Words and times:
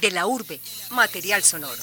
De 0.00 0.10
la 0.10 0.26
urbe, 0.26 0.60
material 0.90 1.42
sonoro. 1.42 1.82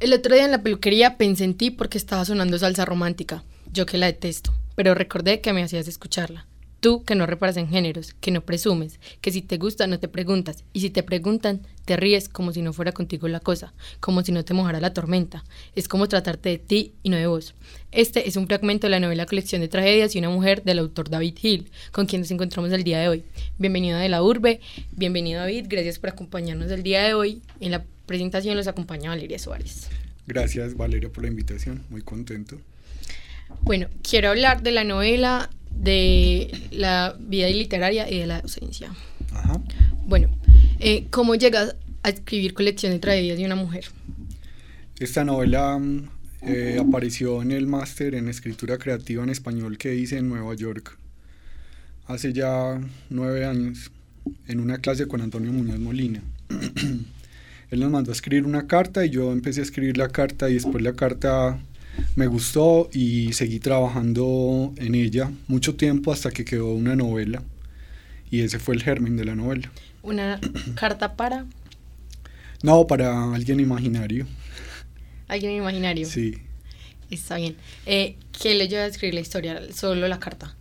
El 0.00 0.12
otro 0.12 0.34
día 0.34 0.44
en 0.44 0.50
la 0.50 0.62
peluquería 0.62 1.16
pensé 1.16 1.44
en 1.44 1.56
ti 1.56 1.70
porque 1.70 1.98
estaba 1.98 2.24
sonando 2.24 2.58
salsa 2.58 2.84
romántica. 2.84 3.44
Yo 3.72 3.86
que 3.86 3.98
la 3.98 4.06
detesto, 4.06 4.52
pero 4.74 4.94
recordé 4.94 5.40
que 5.40 5.52
me 5.52 5.62
hacías 5.62 5.86
escucharla. 5.86 6.46
Tú 6.82 7.04
que 7.04 7.14
no 7.14 7.26
reparas 7.26 7.56
en 7.58 7.68
géneros, 7.68 8.12
que 8.20 8.32
no 8.32 8.40
presumes, 8.40 8.98
que 9.20 9.30
si 9.30 9.40
te 9.40 9.56
gusta 9.56 9.86
no 9.86 10.00
te 10.00 10.08
preguntas, 10.08 10.64
y 10.72 10.80
si 10.80 10.90
te 10.90 11.04
preguntan, 11.04 11.60
te 11.84 11.96
ríes 11.96 12.28
como 12.28 12.52
si 12.52 12.60
no 12.60 12.72
fuera 12.72 12.90
contigo 12.90 13.28
la 13.28 13.38
cosa, 13.38 13.72
como 14.00 14.24
si 14.24 14.32
no 14.32 14.44
te 14.44 14.52
mojara 14.52 14.80
la 14.80 14.92
tormenta. 14.92 15.44
Es 15.76 15.86
como 15.86 16.08
tratarte 16.08 16.48
de 16.48 16.58
ti 16.58 16.94
y 17.04 17.10
no 17.10 17.18
de 17.18 17.28
vos. 17.28 17.54
Este 17.92 18.28
es 18.28 18.34
un 18.34 18.48
fragmento 18.48 18.88
de 18.88 18.90
la 18.90 18.98
novela 18.98 19.26
Colección 19.26 19.60
de 19.60 19.68
Tragedias 19.68 20.16
y 20.16 20.18
una 20.18 20.30
mujer 20.30 20.64
del 20.64 20.80
autor 20.80 21.08
David 21.08 21.38
Hill, 21.40 21.70
con 21.92 22.06
quien 22.06 22.22
nos 22.22 22.32
encontramos 22.32 22.72
el 22.72 22.82
día 22.82 22.98
de 22.98 23.06
hoy. 23.06 23.22
Bienvenido 23.58 24.00
de 24.00 24.08
la 24.08 24.20
urbe, 24.24 24.58
bienvenido 24.90 25.38
David, 25.38 25.66
gracias 25.68 26.00
por 26.00 26.10
acompañarnos 26.10 26.68
el 26.72 26.82
día 26.82 27.04
de 27.04 27.14
hoy. 27.14 27.42
En 27.60 27.70
la 27.70 27.84
presentación 28.06 28.56
los 28.56 28.66
acompaña 28.66 29.10
Valeria 29.10 29.38
Suárez. 29.38 29.88
Gracias 30.26 30.76
Valeria 30.76 31.10
por 31.10 31.22
la 31.22 31.28
invitación, 31.28 31.84
muy 31.90 32.02
contento. 32.02 32.58
Bueno, 33.60 33.86
quiero 34.02 34.30
hablar 34.30 34.64
de 34.64 34.72
la 34.72 34.82
novela 34.82 35.48
de 35.76 36.50
la 36.70 37.16
vida 37.18 37.48
literaria 37.48 38.10
y 38.10 38.18
de 38.18 38.26
la 38.26 38.40
docencia. 38.40 38.92
Ajá. 39.32 39.60
Bueno, 40.06 40.28
eh, 40.80 41.06
¿cómo 41.10 41.34
llegas 41.34 41.76
a 42.02 42.10
escribir 42.10 42.54
colección 42.54 42.92
de 42.92 42.98
tragedias 42.98 43.38
de 43.38 43.46
una 43.46 43.56
mujer? 43.56 43.84
Esta 44.98 45.24
novela 45.24 45.80
eh, 46.42 46.78
apareció 46.80 47.42
en 47.42 47.52
el 47.52 47.66
máster 47.66 48.14
en 48.14 48.28
escritura 48.28 48.78
creativa 48.78 49.22
en 49.22 49.30
español 49.30 49.78
que 49.78 49.94
hice 49.94 50.18
en 50.18 50.28
Nueva 50.28 50.54
York 50.54 50.98
hace 52.06 52.32
ya 52.32 52.80
nueve 53.10 53.44
años 53.44 53.90
en 54.46 54.60
una 54.60 54.78
clase 54.78 55.06
con 55.06 55.20
Antonio 55.20 55.52
Muñoz 55.52 55.78
Molina. 55.78 56.22
Él 57.70 57.80
nos 57.80 57.90
mandó 57.90 58.10
a 58.10 58.14
escribir 58.14 58.44
una 58.44 58.66
carta 58.66 59.04
y 59.04 59.10
yo 59.10 59.32
empecé 59.32 59.60
a 59.60 59.64
escribir 59.64 59.96
la 59.96 60.08
carta 60.08 60.50
y 60.50 60.54
después 60.54 60.82
la 60.82 60.92
carta 60.92 61.58
me 62.16 62.26
gustó 62.26 62.88
y 62.92 63.32
seguí 63.32 63.58
trabajando 63.58 64.72
en 64.76 64.94
ella 64.94 65.30
mucho 65.48 65.76
tiempo 65.76 66.12
hasta 66.12 66.30
que 66.30 66.44
quedó 66.44 66.72
una 66.72 66.96
novela. 66.96 67.42
Y 68.30 68.40
ese 68.40 68.58
fue 68.58 68.74
el 68.74 68.82
germen 68.82 69.16
de 69.16 69.24
la 69.24 69.34
novela. 69.34 69.70
¿Una 70.02 70.40
carta 70.74 71.16
para? 71.16 71.46
No, 72.62 72.86
para 72.86 73.34
alguien 73.34 73.60
imaginario. 73.60 74.26
¿Alguien 75.28 75.52
imaginario? 75.52 76.06
Sí. 76.06 76.38
Está 77.10 77.36
bien. 77.36 77.56
Eh, 77.86 78.16
¿Qué 78.40 78.54
le 78.54 78.68
lleva 78.68 78.84
a 78.84 78.86
escribir 78.86 79.14
la 79.14 79.20
historia? 79.20 79.60
¿Solo 79.74 80.08
la 80.08 80.18
carta? 80.18 80.56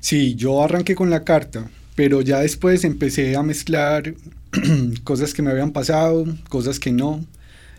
Sí, 0.00 0.34
yo 0.34 0.62
arranqué 0.62 0.94
con 0.94 1.10
la 1.10 1.24
carta, 1.24 1.70
pero 1.94 2.20
ya 2.20 2.40
después 2.40 2.84
empecé 2.84 3.36
a 3.36 3.42
mezclar 3.42 4.14
cosas 5.04 5.34
que 5.34 5.42
me 5.42 5.50
habían 5.50 5.72
pasado, 5.72 6.24
cosas 6.48 6.78
que 6.78 6.92
no 6.92 7.24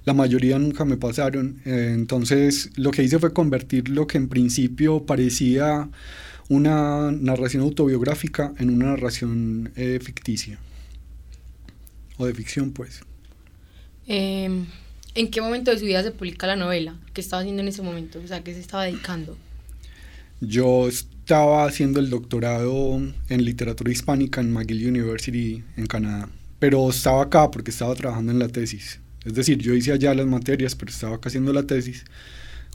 la 0.08 0.14
mayoría 0.14 0.58
nunca 0.58 0.86
me 0.86 0.96
pasaron. 0.96 1.62
Eh, 1.66 1.92
entonces 1.94 2.70
lo 2.78 2.92
que 2.92 3.04
hice 3.04 3.20
fue 3.20 3.34
convertir 3.34 3.90
lo 3.90 4.08
que 4.08 4.18
en 4.18 4.30
principio 4.30 5.06
parecía 5.06 5.90
una 6.48 7.12
narración 7.12 7.64
autobiográfica 7.64 8.54
en 8.58 8.70
una 8.70 8.86
narración 8.86 9.74
eh, 9.76 10.00
ficticia. 10.02 10.60
O 12.16 12.26
de 12.26 12.34
ficción, 12.34 12.72
pues. 12.72 13.02
Em, 14.08 14.66
¿En 15.14 15.30
qué 15.30 15.42
momento 15.42 15.72
de 15.72 15.80
su 15.80 15.84
vida 15.84 16.02
se 16.02 16.12
publica 16.12 16.48
la 16.48 16.56
novela? 16.56 16.96
¿Qué 17.14 17.20
estaba 17.20 17.42
haciendo 17.42 17.62
en 17.62 17.68
ese 17.68 17.82
momento? 17.82 18.22
O 18.24 18.28
sea, 18.28 18.42
¿qué 18.46 18.54
se 18.54 18.62
estaba 18.62 18.86
dedicando? 18.86 19.36
Yo 20.40 20.88
estaba 20.88 21.66
haciendo 21.66 22.00
el 22.00 22.10
doctorado 22.10 23.02
en 23.28 23.44
literatura 23.44 23.92
hispánica 23.92 24.40
en 24.40 24.54
McGill 24.54 24.88
University 24.88 25.66
en 25.76 25.86
Canadá, 25.86 26.30
pero 26.60 26.90
estaba 26.90 27.24
acá 27.24 27.52
porque 27.52 27.72
estaba 27.72 27.94
trabajando 27.94 28.32
en 28.32 28.40
la 28.40 28.48
tesis. 28.48 29.02
Es 29.28 29.34
decir, 29.34 29.58
yo 29.58 29.74
hice 29.74 29.92
allá 29.92 30.14
las 30.14 30.26
materias, 30.26 30.74
pero 30.74 30.90
estaba 30.90 31.18
acá 31.18 31.28
haciendo 31.28 31.52
la 31.52 31.64
tesis. 31.64 32.06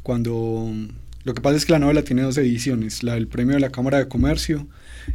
Cuando 0.02 0.70
lo 1.24 1.32
que 1.32 1.40
pasa 1.40 1.56
es 1.56 1.64
que 1.64 1.72
la 1.72 1.78
novela 1.78 2.02
tiene 2.02 2.20
dos 2.20 2.36
ediciones, 2.36 3.02
la 3.02 3.14
del 3.14 3.26
premio 3.26 3.54
de 3.54 3.60
la 3.60 3.70
Cámara 3.70 3.96
de 3.96 4.06
Comercio 4.06 4.68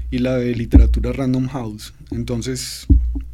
y 0.10 0.18
la 0.18 0.36
de 0.36 0.56
literatura 0.56 1.14
Random 1.14 1.48
House. 1.50 1.94
Entonces, 2.10 2.88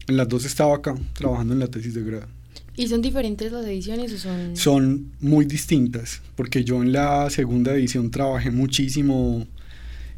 en 0.09 0.17
las 0.17 0.27
dos 0.27 0.43
estaba 0.43 0.75
acá 0.75 0.95
trabajando 1.13 1.53
en 1.53 1.61
la 1.61 1.67
tesis 1.67 1.93
de 1.93 2.03
grado. 2.03 2.27
¿Y 2.75 2.87
son 2.89 3.01
diferentes 3.01 3.53
las 3.53 3.65
ediciones 3.65 4.11
o 4.11 4.17
son...? 4.17 4.57
Son 4.57 5.11
muy 5.21 5.45
distintas, 5.45 6.21
porque 6.35 6.65
yo 6.65 6.83
en 6.83 6.91
la 6.91 7.29
segunda 7.29 7.73
edición 7.73 8.11
trabajé 8.11 8.51
muchísimo 8.51 9.47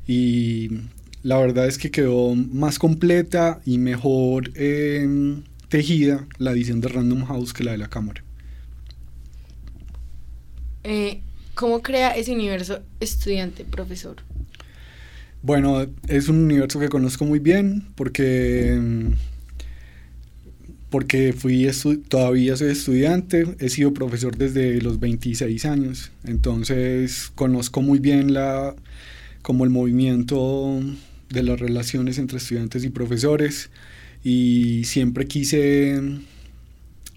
y 0.07 0.69
la 1.21 1.37
verdad 1.37 1.67
es 1.67 1.77
que 1.77 1.91
quedó 1.91 2.33
más 2.33 2.79
completa 2.79 3.61
y 3.63 3.77
mejor 3.77 4.49
eh, 4.55 5.37
tejida 5.69 6.27
la 6.37 6.51
edición 6.51 6.81
de 6.81 6.87
Random 6.87 7.25
House 7.25 7.53
que 7.53 7.63
la 7.63 7.71
de 7.71 7.77
la 7.77 7.89
cámara. 7.89 8.23
Eh, 10.83 11.21
¿Cómo 11.55 11.81
crea 11.81 12.11
ese 12.11 12.33
universo 12.33 12.81
estudiante, 12.99 13.65
profesor? 13.65 14.17
Bueno, 15.41 15.87
es 16.07 16.27
un 16.27 16.43
universo 16.43 16.79
que 16.79 16.89
conozco 16.89 17.23
muy 17.23 17.39
bien 17.39 17.87
porque, 17.95 18.79
porque 20.89 21.33
fui 21.33 21.69
todavía 22.09 22.57
soy 22.57 22.71
estudiante, 22.71 23.55
he 23.59 23.69
sido 23.69 23.93
profesor 23.93 24.37
desde 24.37 24.81
los 24.81 24.99
26 24.99 25.65
años, 25.65 26.11
entonces 26.23 27.31
conozco 27.35 27.81
muy 27.81 27.99
bien 27.99 28.33
la, 28.33 28.75
como 29.41 29.63
el 29.63 29.69
movimiento 29.69 30.81
de 31.29 31.43
las 31.43 31.59
relaciones 31.59 32.17
entre 32.17 32.37
estudiantes 32.37 32.83
y 32.83 32.89
profesores 32.89 33.69
y 34.25 34.83
siempre 34.85 35.27
quise 35.27 36.01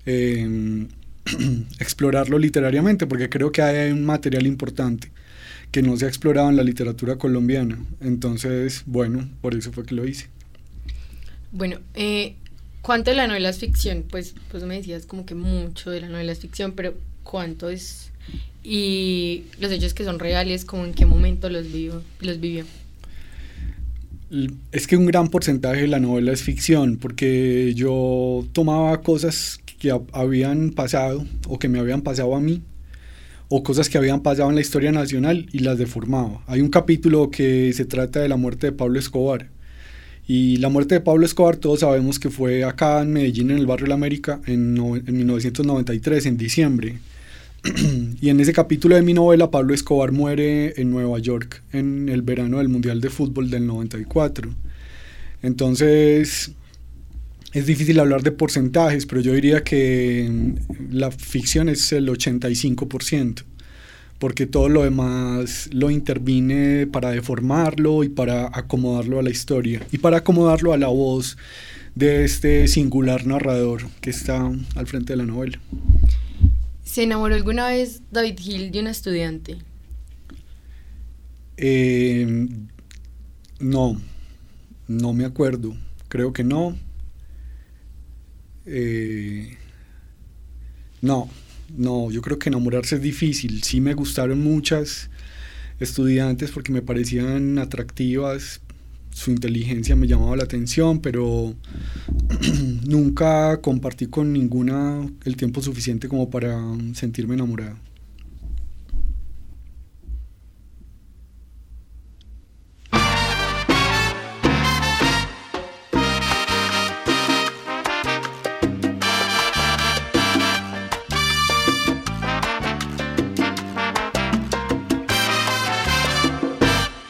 em, 0.04 0.88
explorarlo 1.80 2.38
literariamente 2.38 3.06
porque 3.06 3.30
creo 3.30 3.50
que 3.50 3.62
hay 3.62 3.90
un 3.92 4.04
material 4.04 4.46
importante 4.46 5.10
que 5.72 5.80
no 5.80 5.96
se 5.96 6.04
ha 6.04 6.08
explorado 6.08 6.50
en 6.50 6.56
la 6.56 6.62
literatura 6.62 7.16
colombiana. 7.16 7.78
Entonces, 8.02 8.82
bueno, 8.84 9.26
por 9.40 9.54
eso 9.54 9.72
fue 9.72 9.86
que 9.86 9.94
lo 9.94 10.06
hice. 10.06 10.28
Bueno, 11.50 11.78
eh, 11.94 12.34
¿cuánto 12.82 13.10
de 13.10 13.16
la 13.16 13.26
novela 13.26 13.48
es 13.48 13.58
ficción? 13.58 14.04
Pues, 14.08 14.34
pues 14.50 14.62
me 14.64 14.76
decías 14.76 15.06
como 15.06 15.24
que 15.24 15.34
mucho 15.34 15.90
de 15.90 16.02
la 16.02 16.10
novela 16.10 16.32
es 16.32 16.40
ficción, 16.40 16.72
pero 16.72 16.92
¿cuánto 17.22 17.70
es? 17.70 18.10
Y 18.62 19.44
los 19.60 19.72
hechos 19.72 19.94
que 19.94 20.04
son 20.04 20.18
reales, 20.18 20.66
como 20.66 20.84
en 20.84 20.92
qué 20.92 21.06
momento 21.06 21.48
los, 21.48 21.72
vivo, 21.72 22.02
los 22.20 22.38
vivió 22.38 22.66
es 24.72 24.86
que 24.86 24.96
un 24.96 25.06
gran 25.06 25.28
porcentaje 25.28 25.82
de 25.82 25.88
la 25.88 26.00
novela 26.00 26.32
es 26.32 26.42
ficción, 26.42 26.96
porque 26.96 27.72
yo 27.74 28.46
tomaba 28.52 29.00
cosas 29.00 29.60
que 29.78 29.92
habían 30.12 30.70
pasado 30.70 31.24
o 31.46 31.58
que 31.58 31.68
me 31.68 31.78
habían 31.78 32.02
pasado 32.02 32.34
a 32.34 32.40
mí, 32.40 32.62
o 33.48 33.62
cosas 33.62 33.88
que 33.88 33.96
habían 33.96 34.20
pasado 34.20 34.50
en 34.50 34.56
la 34.56 34.60
historia 34.60 34.92
nacional 34.92 35.46
y 35.52 35.60
las 35.60 35.78
deformaba. 35.78 36.42
Hay 36.46 36.60
un 36.60 36.68
capítulo 36.68 37.30
que 37.30 37.72
se 37.72 37.86
trata 37.86 38.20
de 38.20 38.28
la 38.28 38.36
muerte 38.36 38.66
de 38.68 38.72
Pablo 38.72 38.98
Escobar. 38.98 39.48
Y 40.26 40.58
la 40.58 40.68
muerte 40.68 40.96
de 40.96 41.00
Pablo 41.00 41.24
Escobar 41.24 41.56
todos 41.56 41.80
sabemos 41.80 42.18
que 42.18 42.28
fue 42.28 42.64
acá 42.64 43.00
en 43.00 43.12
Medellín, 43.12 43.50
en 43.50 43.58
el 43.58 43.66
barrio 43.66 43.84
de 43.84 43.88
la 43.88 43.94
América, 43.94 44.42
en, 44.46 44.76
en 44.76 45.16
1993, 45.16 46.26
en 46.26 46.36
diciembre. 46.36 46.98
y 48.20 48.28
en 48.28 48.40
ese 48.40 48.52
capítulo 48.52 48.94
de 48.94 49.02
mi 49.02 49.14
novela, 49.14 49.50
Pablo 49.50 49.74
Escobar 49.74 50.12
muere 50.12 50.80
en 50.80 50.90
Nueva 50.90 51.18
York 51.18 51.62
en 51.72 52.08
el 52.08 52.22
verano 52.22 52.58
del 52.58 52.68
Mundial 52.68 53.00
de 53.00 53.10
Fútbol 53.10 53.50
del 53.50 53.66
94. 53.66 54.54
Entonces, 55.42 56.52
es 57.52 57.66
difícil 57.66 57.98
hablar 57.98 58.22
de 58.22 58.32
porcentajes, 58.32 59.06
pero 59.06 59.20
yo 59.20 59.32
diría 59.32 59.64
que 59.64 60.54
la 60.90 61.10
ficción 61.10 61.68
es 61.68 61.92
el 61.92 62.08
85%, 62.08 63.42
porque 64.18 64.46
todo 64.46 64.68
lo 64.68 64.84
demás 64.84 65.68
lo 65.72 65.90
intervine 65.90 66.86
para 66.86 67.10
deformarlo 67.10 68.04
y 68.04 68.08
para 68.08 68.50
acomodarlo 68.52 69.18
a 69.18 69.22
la 69.22 69.30
historia 69.30 69.80
y 69.90 69.98
para 69.98 70.18
acomodarlo 70.18 70.72
a 70.72 70.78
la 70.78 70.88
voz 70.88 71.36
de 71.94 72.24
este 72.24 72.68
singular 72.68 73.26
narrador 73.26 73.82
que 74.00 74.10
está 74.10 74.52
al 74.76 74.86
frente 74.86 75.14
de 75.14 75.16
la 75.16 75.26
novela. 75.26 75.58
¿Se 76.98 77.04
enamoró 77.04 77.36
alguna 77.36 77.68
vez 77.68 78.02
David 78.10 78.40
Hill 78.44 78.70
de 78.72 78.80
una 78.80 78.90
estudiante? 78.90 79.58
Eh, 81.56 82.48
no, 83.60 84.00
no 84.88 85.12
me 85.12 85.24
acuerdo. 85.24 85.76
Creo 86.08 86.32
que 86.32 86.42
no. 86.42 86.76
Eh, 88.66 89.56
no, 91.00 91.30
no, 91.76 92.10
yo 92.10 92.20
creo 92.20 92.40
que 92.40 92.48
enamorarse 92.48 92.96
es 92.96 93.02
difícil. 93.02 93.62
Sí 93.62 93.80
me 93.80 93.94
gustaron 93.94 94.42
muchas 94.42 95.08
estudiantes 95.78 96.50
porque 96.50 96.72
me 96.72 96.82
parecían 96.82 97.60
atractivas, 97.60 98.60
su 99.18 99.32
inteligencia 99.32 99.96
me 99.96 100.06
llamaba 100.06 100.36
la 100.36 100.44
atención, 100.44 101.00
pero 101.00 101.52
nunca 102.86 103.60
compartí 103.60 104.06
con 104.06 104.32
ninguna 104.32 105.04
el 105.24 105.36
tiempo 105.36 105.60
suficiente 105.60 106.08
como 106.08 106.30
para 106.30 106.56
sentirme 106.94 107.34
enamorado. 107.34 107.76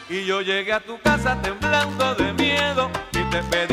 Y 0.09 0.25
yo 0.25 0.41
llegué 0.41 0.73
a 0.73 0.79
tu 0.79 0.99
casa 1.03 1.39
temprano 1.39 1.58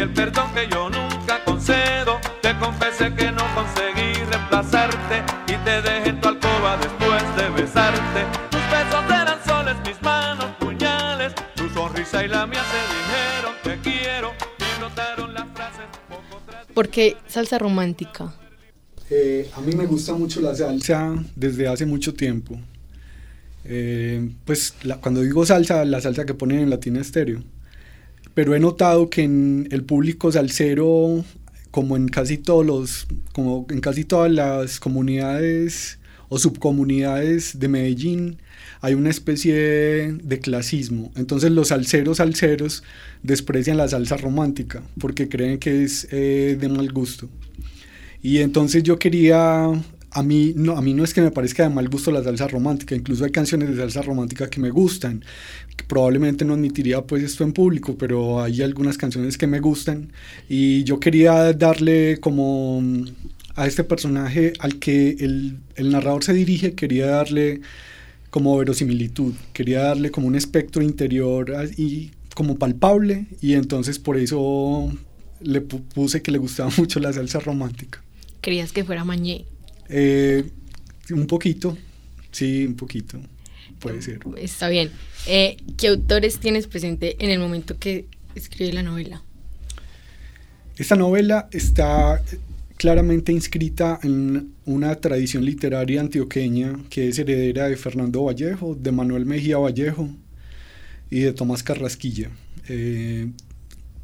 el 0.07 0.13
perdón 0.13 0.47
que 0.55 0.69
yo 0.71 0.89
nunca 0.89 1.43
concedo. 1.45 2.19
Te 2.41 2.57
confesé 2.59 3.13
que 3.15 3.31
no 3.33 3.45
conseguí 3.55 4.13
reemplazarte 4.31 5.17
y 5.53 5.57
te 5.65 5.83
dejé 5.83 6.11
en 6.11 6.21
tu 6.21 6.29
alcoba 6.29 6.77
después 6.77 7.23
de 7.37 7.49
besarte. 7.51 8.21
Tus 8.51 8.65
besos 8.71 9.05
eran 9.07 9.39
soles, 9.45 9.77
mis 9.85 10.01
manos 10.03 10.47
puñales, 10.61 11.35
tu 11.57 11.69
sonrisa 11.71 12.25
y 12.25 12.29
la 12.29 12.47
mía 12.47 12.63
se 12.73 12.81
dijeron 12.95 13.55
te 13.65 13.91
quiero 13.91 14.33
y 14.59 14.81
notaron 14.81 15.35
las 15.35 15.47
frases 15.55 15.87
poco 16.09 16.41
¿Por 16.73 16.89
qué 16.89 17.17
salsa 17.27 17.59
romántica? 17.59 18.33
Eh, 19.11 19.51
a 19.57 19.61
mí 19.61 19.73
me 19.75 19.87
gusta 19.87 20.15
mucho 20.15 20.41
la 20.41 20.55
salsa 20.55 21.15
desde 21.35 21.67
hace 21.67 21.85
mucho 21.85 22.15
tiempo. 22.15 22.59
Eh, 23.65 24.31
pues 24.45 24.75
cuando 25.01 25.23
digo 25.23 25.45
salsa, 25.45 25.85
la 25.85 26.01
salsa 26.01 26.25
que 26.25 26.35
ponen 26.35 26.61
en 26.61 26.71
Latina 26.71 27.01
Estéreo. 27.01 27.43
Pero 28.37 28.55
he 28.55 28.61
notado 28.61 29.09
que 29.09 29.23
en 29.23 29.67
el 29.71 29.83
público 29.83 30.31
salsero, 30.31 31.25
como 31.71 31.97
en 31.97 32.07
casi 32.09 32.37
todos 32.37 32.67
los, 32.67 33.07
como 33.33 33.67
en 33.71 33.81
casi 33.81 34.05
todas 34.05 34.31
las 34.31 34.79
comunidades 34.79 35.99
o 36.29 36.39
subcomunidades 36.39 37.59
de 37.59 37.69
Medellín, 37.69 38.37
hay 38.83 38.93
una 38.93 39.09
especie 39.09 40.13
de 40.13 40.39
clasismo. 40.39 41.11
Entonces 41.17 41.51
los 41.51 41.69
salseros 41.69 42.19
salseros 42.19 42.83
desprecian 43.23 43.79
la 43.79 43.89
salsa 43.89 44.19
romántica 44.19 44.83
porque 45.01 45.31
creen 45.31 45.59
que 45.59 45.85
es 45.85 46.07
eh, 46.11 46.59
de 46.61 46.69
mal 46.69 46.93
gusto. 46.93 47.31
Y 48.21 48.41
entonces 48.41 48.83
yo 48.83 48.99
quería 48.99 49.73
a 50.17 50.23
mí, 50.23 50.55
no, 50.57 50.79
a 50.79 50.81
mí 50.81 50.95
no 50.95 51.05
es 51.05 51.13
que 51.13 51.21
me 51.21 51.31
parezca 51.31 51.65
de 51.65 51.69
mal 51.69 51.91
gusto 51.91 52.11
la 52.11 52.25
salsa 52.25 52.49
romántica, 52.49 52.95
incluso 52.95 53.27
hay 53.27 53.31
canciones 53.31 53.69
de 53.69 53.77
salsa 53.77 54.01
romántica 54.01 54.49
que 54.49 54.61
me 54.61 54.71
gustan. 54.71 55.23
Probablemente 55.89 56.47
no 56.47 56.55
admitiría 56.55 57.03
pues 57.03 57.23
esto 57.23 57.45
en 57.45 57.53
público, 57.53 57.97
pero 57.99 58.43
hay 58.43 58.63
algunas 58.63 58.97
canciones 58.97 59.37
que 59.37 59.47
me 59.47 59.61
gustan 59.61 60.11
y 60.49 60.85
yo 60.85 61.01
quería 61.01 61.53
darle 61.53 62.17
como 62.19 62.83
a 63.57 63.67
este 63.67 63.85
personaje 63.85 64.55
al 64.59 64.79
que 64.79 65.11
el, 65.21 65.59
el 65.75 65.91
narrador 65.91 66.25
se 66.25 66.33
dirige, 66.33 66.73
quería 66.73 67.09
darle 67.09 67.61
como 68.31 68.57
verosimilitud, 68.57 69.35
quería 69.53 69.83
darle 69.83 70.11
como 70.11 70.29
un 70.29 70.35
espectro 70.35 70.83
interior 70.83 71.53
y 71.77 72.13
como 72.35 72.57
palpable 72.57 73.27
y 73.43 73.53
entonces 73.53 73.99
por 73.99 74.17
eso 74.17 74.91
le 75.43 75.61
puse 75.61 76.23
que 76.23 76.31
le 76.31 76.39
gustaba 76.39 76.71
mucho 76.79 77.01
la 77.01 77.13
salsa 77.13 77.39
romántica. 77.39 78.03
Querías 78.41 78.73
que 78.73 78.83
fuera 78.83 79.05
Mañé. 79.05 79.45
Eh, 79.89 80.45
un 81.11 81.27
poquito, 81.27 81.77
sí, 82.31 82.67
un 82.67 82.75
poquito, 82.75 83.21
puede 83.79 84.03
ser. 84.03 84.21
Está 84.37 84.69
bien. 84.69 84.91
Eh, 85.27 85.57
¿Qué 85.77 85.89
autores 85.89 86.39
tienes 86.39 86.67
presente 86.67 87.17
en 87.25 87.31
el 87.31 87.39
momento 87.39 87.79
que 87.79 88.07
escribe 88.35 88.73
la 88.73 88.83
novela? 88.83 89.23
Esta 90.77 90.97
novela 90.97 91.49
está 91.53 92.23
claramente 92.77 93.33
inscrita 93.33 93.99
en 94.03 94.53
una 94.67 94.95
tradición 94.97 95.45
literaria 95.45 96.01
antioqueña 96.01 96.77
que 96.91 97.09
es 97.09 97.19
heredera 97.19 97.69
de 97.69 97.77
Fernando 97.77 98.25
Vallejo, 98.25 98.75
de 98.75 98.93
Manuel 98.93 99.25
Mejía 99.25 99.59
Vallejo 99.59 100.11
y 101.11 101.21
de 101.21 101.33
Tomás 101.33 101.63
Carrasquilla. 101.63 102.31
Eh, 102.69 103.29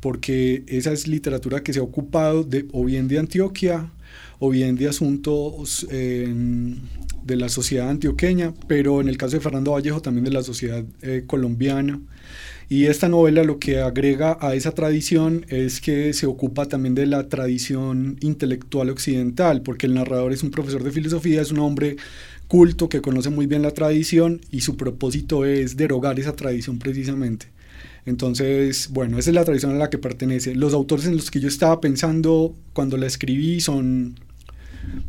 porque 0.00 0.64
esa 0.67 0.93
es 0.93 1.06
literatura 1.06 1.62
que 1.62 1.73
se 1.73 1.78
ha 1.78 1.82
ocupado 1.82 2.43
de, 2.43 2.67
o 2.73 2.85
bien 2.85 3.06
de 3.06 3.19
Antioquia 3.19 3.90
o 4.38 4.50
bien 4.50 4.76
de 4.76 4.88
asuntos 4.88 5.87
em, 5.91 6.76
de 7.25 7.37
la 7.37 7.49
sociedad 7.49 7.88
antioqueña, 7.88 8.55
pero 8.67 9.00
en 9.00 9.09
el 9.09 9.17
caso 9.17 9.37
de 9.37 9.41
Fernando 9.41 9.73
Vallejo 9.73 10.03
también 10.03 10.25
de 10.25 10.32
la 10.32 10.43
sociedad 10.43 10.85
eh, 11.03 11.25
colombiana. 11.26 12.00
Y 12.69 12.87
esta 12.87 13.09
novela 13.09 13.44
lo 13.44 13.59
que 13.59 13.81
agrega 13.81 14.38
a 14.41 14.55
esa 14.55 14.73
tradición 14.73 15.44
es 15.49 15.81
que 15.81 16.12
se 16.14 16.26
ocupa 16.26 16.67
también 16.67 16.94
de 16.94 17.05
la 17.06 17.29
tradición 17.29 18.17
intelectual 18.20 18.88
occidental, 18.88 19.62
porque 19.62 19.87
el 19.87 19.94
narrador 19.94 20.32
es 20.32 20.43
un 20.43 20.50
profesor 20.50 20.82
de 20.82 20.91
filosofía, 20.91 21.43
es 21.43 21.50
un 21.50 21.59
hombre 21.59 21.97
culto 22.49 22.88
que 22.88 23.03
conoce 23.03 23.31
muy 23.31 23.47
bien 23.47 23.62
la 23.62 23.73
tradición 23.73 24.41
y 24.50 24.62
su 24.62 24.76
propósito 24.76 25.44
es 25.44 25.76
derogar 25.76 26.19
esa 26.19 26.35
tradición 26.35 26.79
precisamente. 26.79 27.47
Entonces, 28.04 28.88
bueno, 28.90 29.19
esa 29.19 29.31
es 29.31 29.34
la 29.34 29.44
tradición 29.44 29.72
a 29.72 29.78
la 29.78 29.90
que 29.90 29.99
pertenece. 29.99 30.54
Los 30.54 30.75
autores 30.75 31.06
en 31.06 31.16
los 31.16 31.31
que 31.31 31.40
yo 31.40 31.49
estaba 31.49 31.81
pensando 31.81 32.54
cuando 32.72 32.96
la 32.96 33.06
escribí 33.06 33.60
son 33.60 34.16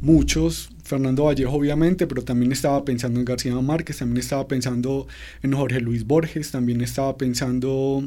muchos, 0.01 0.69
Fernando 0.83 1.23
Vallejo 1.23 1.53
obviamente, 1.53 2.07
pero 2.07 2.23
también 2.23 2.51
estaba 2.51 2.85
pensando 2.85 3.19
en 3.19 3.25
García 3.25 3.55
Márquez, 3.55 3.97
también 3.97 4.19
estaba 4.19 4.47
pensando 4.47 5.07
en 5.41 5.53
Jorge 5.53 5.79
Luis 5.79 6.05
Borges, 6.05 6.51
también 6.51 6.81
estaba 6.81 7.17
pensando 7.17 8.03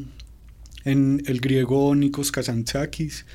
en 0.84 1.22
el 1.26 1.40
griego 1.40 1.94
Nikos 1.94 2.30
Kazantzakis, 2.30 3.26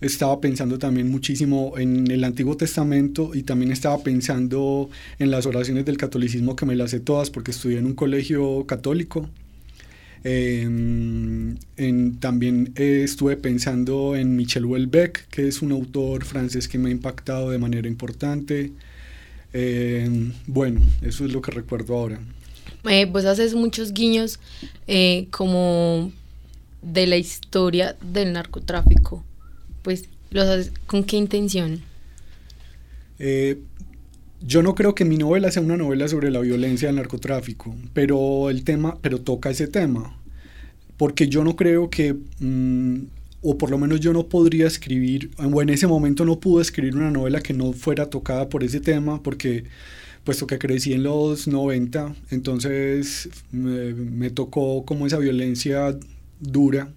estaba 0.00 0.40
pensando 0.40 0.78
también 0.78 1.10
muchísimo 1.10 1.74
en 1.76 2.10
el 2.10 2.24
Antiguo 2.24 2.56
Testamento 2.56 3.32
y 3.34 3.42
también 3.42 3.72
estaba 3.72 3.98
pensando 4.02 4.88
en 5.18 5.30
las 5.30 5.44
oraciones 5.46 5.84
del 5.84 5.98
catolicismo 5.98 6.56
que 6.56 6.66
me 6.66 6.76
las 6.76 6.92
sé 6.92 7.00
todas 7.00 7.30
porque 7.30 7.50
estudié 7.50 7.78
en 7.78 7.86
un 7.86 7.94
colegio 7.94 8.64
católico. 8.66 9.28
Em, 10.26 11.56
también 12.18 12.72
estuve 12.76 13.36
pensando 13.36 14.16
en 14.16 14.36
Michel 14.36 14.64
Houellebecq, 14.64 15.28
que 15.28 15.46
es 15.46 15.60
un 15.60 15.70
autor 15.70 16.24
francés 16.24 16.66
que 16.66 16.78
me 16.78 16.88
ha 16.88 16.92
impactado 16.92 17.50
de 17.50 17.58
manera 17.58 17.86
importante. 17.86 18.72
Em, 19.52 20.32
bueno, 20.46 20.80
eso 21.02 21.26
es 21.26 21.32
lo 21.32 21.42
que 21.42 21.50
recuerdo 21.50 21.94
ahora. 21.94 22.18
Eh, 22.88 23.04
vos 23.04 23.24
haces 23.26 23.54
muchos 23.54 23.92
guiños 23.92 24.40
eh, 24.86 25.28
como 25.30 26.10
de 26.80 27.06
la 27.06 27.18
historia 27.18 27.96
del 28.00 28.32
narcotráfico. 28.32 29.22
Pues, 29.82 30.08
¿los 30.30 30.70
¿con 30.86 31.04
qué 31.04 31.18
intención? 31.18 31.82
Yo 34.46 34.62
no 34.62 34.74
creo 34.74 34.94
que 34.94 35.06
mi 35.06 35.16
novela 35.16 35.50
sea 35.50 35.62
una 35.62 35.78
novela 35.78 36.06
sobre 36.06 36.30
la 36.30 36.40
violencia 36.40 36.88
del 36.88 36.96
narcotráfico, 36.96 37.74
pero 37.94 38.50
el 38.50 38.62
tema, 38.62 38.98
pero 39.00 39.22
toca 39.22 39.48
ese 39.48 39.68
tema, 39.68 40.20
porque 40.98 41.28
yo 41.28 41.44
no 41.44 41.56
creo 41.56 41.88
que, 41.88 42.14
mm, 42.40 43.06
o 43.40 43.56
por 43.56 43.70
lo 43.70 43.78
menos 43.78 44.00
yo 44.00 44.12
no 44.12 44.26
podría 44.28 44.66
escribir, 44.66 45.30
o 45.38 45.62
en 45.62 45.70
ese 45.70 45.86
momento 45.86 46.26
no 46.26 46.40
pude 46.40 46.60
escribir 46.60 46.94
una 46.94 47.10
novela 47.10 47.40
que 47.40 47.54
no 47.54 47.72
fuera 47.72 48.10
tocada 48.10 48.50
por 48.50 48.62
ese 48.64 48.80
tema, 48.80 49.22
porque 49.22 49.64
puesto 50.24 50.46
que 50.46 50.58
crecí 50.58 50.92
en 50.92 51.04
los 51.04 51.48
90, 51.48 52.14
entonces 52.30 53.30
me, 53.50 53.94
me 53.94 54.30
tocó 54.30 54.84
como 54.84 55.06
esa 55.06 55.18
violencia 55.18 55.98
dura 56.40 56.90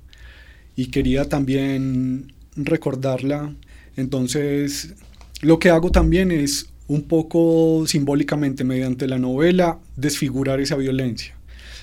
y 0.75 0.87
quería 0.87 1.29
también 1.29 2.33
recordarla. 2.57 3.55
Entonces, 3.95 4.95
lo 5.41 5.59
que 5.59 5.69
hago 5.69 5.91
también 5.91 6.31
es 6.31 6.67
un 6.87 7.03
poco 7.03 7.85
simbólicamente 7.87 8.63
mediante 8.63 9.07
la 9.07 9.19
novela 9.19 9.79
desfigurar 9.95 10.59
esa 10.59 10.75
violencia. 10.75 11.35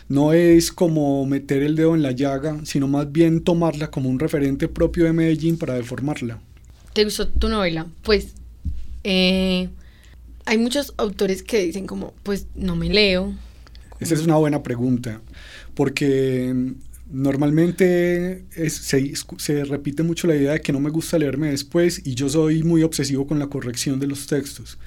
No 0.09 0.33
es 0.33 0.71
como 0.71 1.25
meter 1.27 1.63
el 1.63 1.77
dedo 1.77 1.95
en 1.95 2.03
la 2.03 2.13
llaga, 2.13 2.61
sino 2.65 2.89
más 2.89 3.11
bien 3.11 3.43
tomarla 3.43 3.91
como 3.91 4.09
un 4.09 4.19
referente 4.19 4.69
propio 4.69 5.05
de 5.05 5.13
Medellín 5.13 5.57
para 5.57 5.75
deformarla. 5.75 6.41
¿Te 6.93 7.05
gustó 7.05 7.29
tu 7.29 7.49
novela? 7.49 7.87
Pues 8.03 8.35
eh, 9.03 9.69
hay 10.45 10.59
muchos 10.59 10.95
autores 10.99 11.43
que 11.43 11.65
dicen 11.65 11.87
como, 11.87 12.13
pues 12.23 12.47
no 12.55 12.77
me 12.77 12.89
leo. 12.89 13.35
Esa 14.01 14.15
es 14.15 14.21
una 14.21 14.37
buena 14.37 14.63
pregunta, 14.63 15.21
porque 15.75 16.75
Normalmente 17.15 18.43
se, 18.67 19.65
repite 19.65 20.03
mucho 20.03 20.27
la 20.27 20.35
idea 20.35 20.53
de 20.55 20.61
que 20.61 20.73
no 20.73 20.81
me 20.81 20.91
gusta 20.91 21.17
leerme 21.17 21.51
después 21.51 22.03
y 22.05 22.17
yo 22.17 22.29
soy 22.29 22.65
muy 22.65 22.83
obsesivo 22.83 23.25
con 23.25 23.39
la 23.39 23.47
corrección 23.47 24.01
de 24.01 24.09
los 24.09 24.27
textos. 24.27 24.79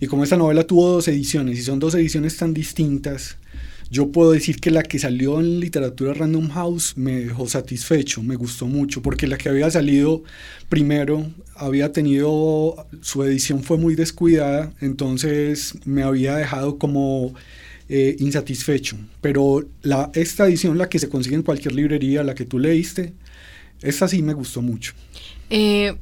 Y 0.00 0.08
como 0.08 0.24
esta 0.24 0.36
novela 0.36 0.64
tuvo 0.64 0.88
dos 0.88 1.06
ediciones 1.06 1.56
y 1.56 1.62
son 1.62 1.78
dos 1.78 1.94
ediciones 1.94 2.36
tan 2.36 2.52
distintas, 2.52 3.36
yo 3.92 4.10
puedo 4.10 4.32
decir 4.32 4.58
que 4.58 4.72
la 4.72 4.82
que 4.82 4.98
salió 4.98 5.38
en 5.38 5.60
literatura 5.60 6.14
Random 6.14 6.48
House 6.48 6.94
me 6.96 7.20
dejó 7.20 7.46
satisfecho, 7.46 8.24
me 8.24 8.34
gustó 8.34 8.66
mucho, 8.66 9.00
porque 9.00 9.28
la 9.28 9.38
que 9.38 9.48
había 9.48 9.70
salido 9.70 10.24
primero 10.68 11.30
había 11.54 11.92
tenido, 11.92 12.88
su 13.02 13.22
edición 13.22 13.62
fue 13.62 13.76
muy 13.76 13.94
descuidada, 13.94 14.72
entonces 14.80 15.74
me 15.84 16.02
había 16.02 16.34
dejado 16.34 16.76
como 16.76 17.34
eh, 17.88 18.16
insatisfecho. 18.18 18.96
Pero 19.20 19.66
la, 19.82 20.10
esta 20.14 20.46
edición, 20.46 20.76
la 20.78 20.88
que 20.88 20.98
se 20.98 21.08
consigue 21.08 21.36
en 21.36 21.42
cualquier 21.42 21.74
librería, 21.74 22.22
la 22.22 22.34
que 22.34 22.44
tú 22.44 22.58
leíste, 22.58 23.14
esta 23.80 24.08
sí 24.08 24.22
me 24.22 24.34
gustó 24.34 24.62
mucho. 24.62 24.92
Eh, 25.50 25.94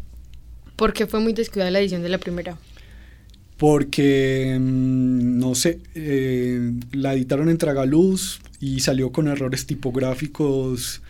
¿Por 0.76 0.92
qué 0.92 1.06
fue 1.06 1.20
muy 1.20 1.32
descuidada 1.32 1.70
la 1.70 1.80
edición 1.80 2.02
de 2.02 2.08
la 2.08 2.18
primera? 2.18 2.58
Porque, 3.56 4.56
mm, 4.58 5.38
no 5.38 5.54
sé, 5.54 5.80
eh, 5.94 6.72
la 6.92 7.14
editaron 7.14 7.48
en 7.48 7.56
Tragaluz 7.56 8.40
y 8.60 8.80
salió 8.80 9.12
con 9.12 9.28
errores 9.28 9.66
tipográficos 9.66 11.02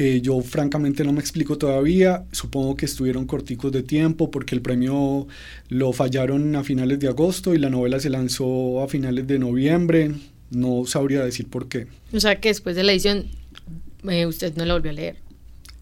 que 0.00 0.22
yo 0.22 0.40
francamente 0.40 1.04
no 1.04 1.12
me 1.12 1.20
explico 1.20 1.58
todavía. 1.58 2.24
Supongo 2.32 2.74
que 2.74 2.86
estuvieron 2.86 3.26
corticos 3.26 3.70
de 3.70 3.82
tiempo 3.82 4.30
porque 4.30 4.54
el 4.54 4.62
premio 4.62 5.28
lo 5.68 5.92
fallaron 5.92 6.56
a 6.56 6.64
finales 6.64 6.98
de 7.00 7.08
agosto 7.08 7.54
y 7.54 7.58
la 7.58 7.68
novela 7.68 8.00
se 8.00 8.08
lanzó 8.08 8.82
a 8.82 8.88
finales 8.88 9.26
de 9.26 9.38
noviembre. 9.38 10.12
No 10.48 10.86
sabría 10.86 11.22
decir 11.22 11.48
por 11.48 11.68
qué. 11.68 11.86
O 12.14 12.18
sea 12.18 12.40
que 12.40 12.48
después 12.48 12.76
de 12.76 12.82
la 12.82 12.92
edición 12.92 13.26
eh, 14.08 14.24
usted 14.24 14.56
no 14.56 14.64
la 14.64 14.72
volvió 14.72 14.90
a 14.90 14.94
leer. 14.94 15.16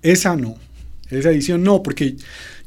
Esa 0.02 0.34
no, 0.34 0.56
esa 1.10 1.30
edición 1.30 1.62
no, 1.62 1.82
porque 1.82 2.16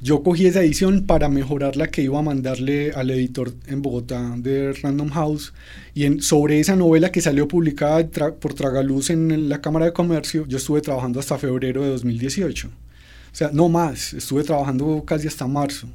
yo 0.02 0.24
cogí 0.24 0.48
esa 0.48 0.62
edición 0.62 1.06
para 1.06 1.30
mejorar 1.30 1.76
la 1.76 1.88
que 1.88 2.02
iba 2.02 2.18
a 2.18 2.24
mandarle 2.24 2.92
al 2.92 3.12
editor 3.12 3.54
en 3.68 3.82
Bogotá 3.82 4.34
de 4.38 4.74
Random 4.74 5.10
House. 5.10 5.54
Y 5.94 6.06
en, 6.06 6.22
sobre 6.22 6.60
esa 6.60 6.76
novela 6.76 7.12
que 7.12 7.22
salió 7.22 7.48
publicada 7.48 8.08
por 8.32 8.54
Tragaluz 8.54 9.12
en 9.12 9.48
la 9.48 9.62
Cámara 9.62 9.86
de 9.86 9.94
Comercio, 9.94 10.46
yo 10.48 10.58
estuve 10.58 10.82
trabajando 10.82 11.20
hasta 11.20 11.38
febrero 11.38 11.84
de 11.84 11.90
2018. 11.90 12.68
O 12.68 12.72
sea, 13.36 13.52
no 13.54 13.70
más, 13.70 14.14
estuve 14.14 14.44
trabajando 14.44 15.04
casi 15.06 15.28
hasta 15.28 15.48
marzo. 15.48 15.88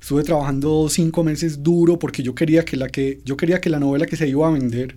Estuve 0.00 0.24
trabajando 0.24 0.88
cinco 0.88 1.24
meses 1.24 1.62
duro 1.62 1.98
porque 1.98 2.22
yo 2.22 2.34
quería 2.34 2.64
que 2.64 2.76
la, 2.76 2.88
que, 2.88 3.20
yo 3.24 3.36
quería 3.36 3.60
que 3.60 3.70
la 3.70 3.80
novela 3.80 4.06
que 4.06 4.16
se 4.16 4.28
iba 4.28 4.46
a 4.46 4.50
vender 4.50 4.96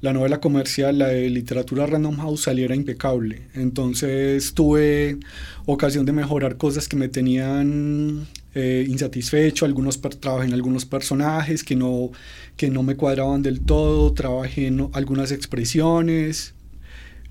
la 0.00 0.12
novela 0.12 0.40
comercial, 0.40 0.98
la 0.98 1.08
de 1.08 1.28
literatura 1.28 1.86
Random 1.86 2.16
House, 2.16 2.42
saliera 2.42 2.74
impecable. 2.74 3.42
Entonces 3.54 4.54
tuve 4.54 5.18
ocasión 5.66 6.06
de 6.06 6.12
mejorar 6.12 6.56
cosas 6.56 6.88
que 6.88 6.96
me 6.96 7.08
tenían 7.08 8.26
eh, 8.54 8.86
insatisfecho, 8.88 9.64
algunos 9.66 10.00
trabajé 10.00 10.46
en 10.46 10.54
algunos 10.54 10.84
personajes 10.86 11.62
que 11.62 11.76
no, 11.76 12.10
que 12.56 12.70
no 12.70 12.82
me 12.82 12.96
cuadraban 12.96 13.42
del 13.42 13.60
todo, 13.60 14.12
trabajé 14.14 14.68
en 14.68 14.88
algunas 14.94 15.32
expresiones 15.32 16.54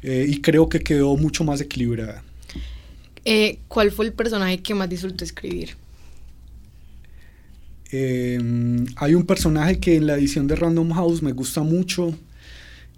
eh, 0.04 0.26
y 0.28 0.42
creo 0.42 0.70
que 0.70 0.80
quedó 0.80 1.18
mucho 1.18 1.44
más 1.44 1.60
equilibrada. 1.60 2.24
Eh, 3.26 3.60
¿Cuál 3.68 3.92
fue 3.92 4.06
el 4.06 4.14
personaje 4.14 4.60
que 4.60 4.74
más 4.74 4.90
disfrutó 4.90 5.24
escribir? 5.24 5.76
hay 7.90 9.16
un 9.16 9.26
personaje 9.26 9.80
que 9.80 9.96
en 9.96 10.08
la 10.08 10.18
edición 10.18 10.46
de 10.46 10.58
Random 10.58 10.92
House 10.92 11.24
me 11.24 11.32
gusta 11.32 11.64
mucho, 11.64 12.14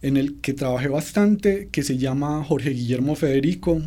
en 0.01 0.18
el 0.18 0.36
que 0.41 0.53
trabajé 0.53 0.88
bastante, 0.88 1.70
que 1.72 1.84
se 1.84 1.98
llama 1.98 2.44
Jorge 2.44 2.72
Guillermo 2.72 3.15
Federico, 3.15 3.82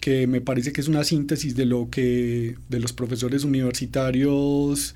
que 0.00 0.26
me 0.26 0.40
parece 0.40 0.72
que 0.72 0.80
es 0.80 0.88
una 0.88 1.04
síntesis 1.04 1.54
de 1.54 1.66
lo 1.66 1.88
que 1.90 2.56
de 2.68 2.80
los 2.80 2.92
profesores 2.92 3.44
universitarios 3.44 4.94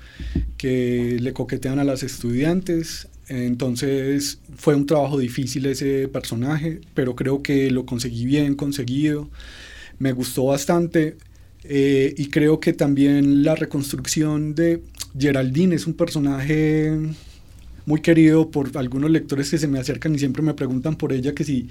que 0.57 1.17
le 1.21 1.33
coquetean 1.33 1.79
a 1.79 1.83
las 1.83 2.03
estudiantes. 2.03 3.07
Entonces 3.27 4.39
fue 4.55 4.75
un 4.75 4.85
trabajo 4.85 5.17
difícil 5.17 5.65
ese 5.67 6.07
personaje, 6.07 6.81
pero 6.93 7.15
creo 7.15 7.41
que 7.41 7.71
lo 7.71 7.85
conseguí 7.85 8.25
bien 8.25 8.55
conseguido. 8.55 9.29
Me 9.99 10.11
gustó 10.11 10.45
bastante. 10.45 11.17
Eh, 11.67 12.13
y 12.17 12.27
creo 12.27 12.59
que 12.59 12.73
también 12.73 13.43
la 13.43 13.55
reconstrucción 13.55 14.53
de 14.53 14.83
Geraldine 15.17 15.75
es 15.75 15.87
un 15.87 15.95
personaje 15.95 16.91
muy 17.85 18.01
querido 18.01 18.49
por 18.49 18.75
algunos 18.77 19.11
lectores 19.11 19.49
que 19.49 19.57
se 19.57 19.67
me 19.67 19.79
acercan 19.79 20.15
y 20.15 20.19
siempre 20.19 20.41
me 20.41 20.53
preguntan 20.53 20.95
por 20.95 21.13
ella 21.13 21.33
que 21.33 21.43
si 21.43 21.67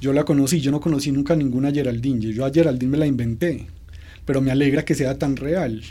yo 0.00 0.12
la 0.12 0.24
conocí, 0.24 0.60
yo 0.60 0.70
no 0.70 0.80
conocí 0.80 1.12
nunca 1.12 1.36
ninguna 1.36 1.70
Geraldine, 1.70 2.32
yo 2.32 2.44
a 2.44 2.50
Geraldine 2.50 2.92
me 2.92 2.98
la 2.98 3.06
inventé, 3.06 3.66
pero 4.24 4.40
me 4.40 4.50
alegra 4.50 4.84
que 4.84 4.94
sea 4.94 5.18
tan 5.18 5.36
real. 5.36 5.82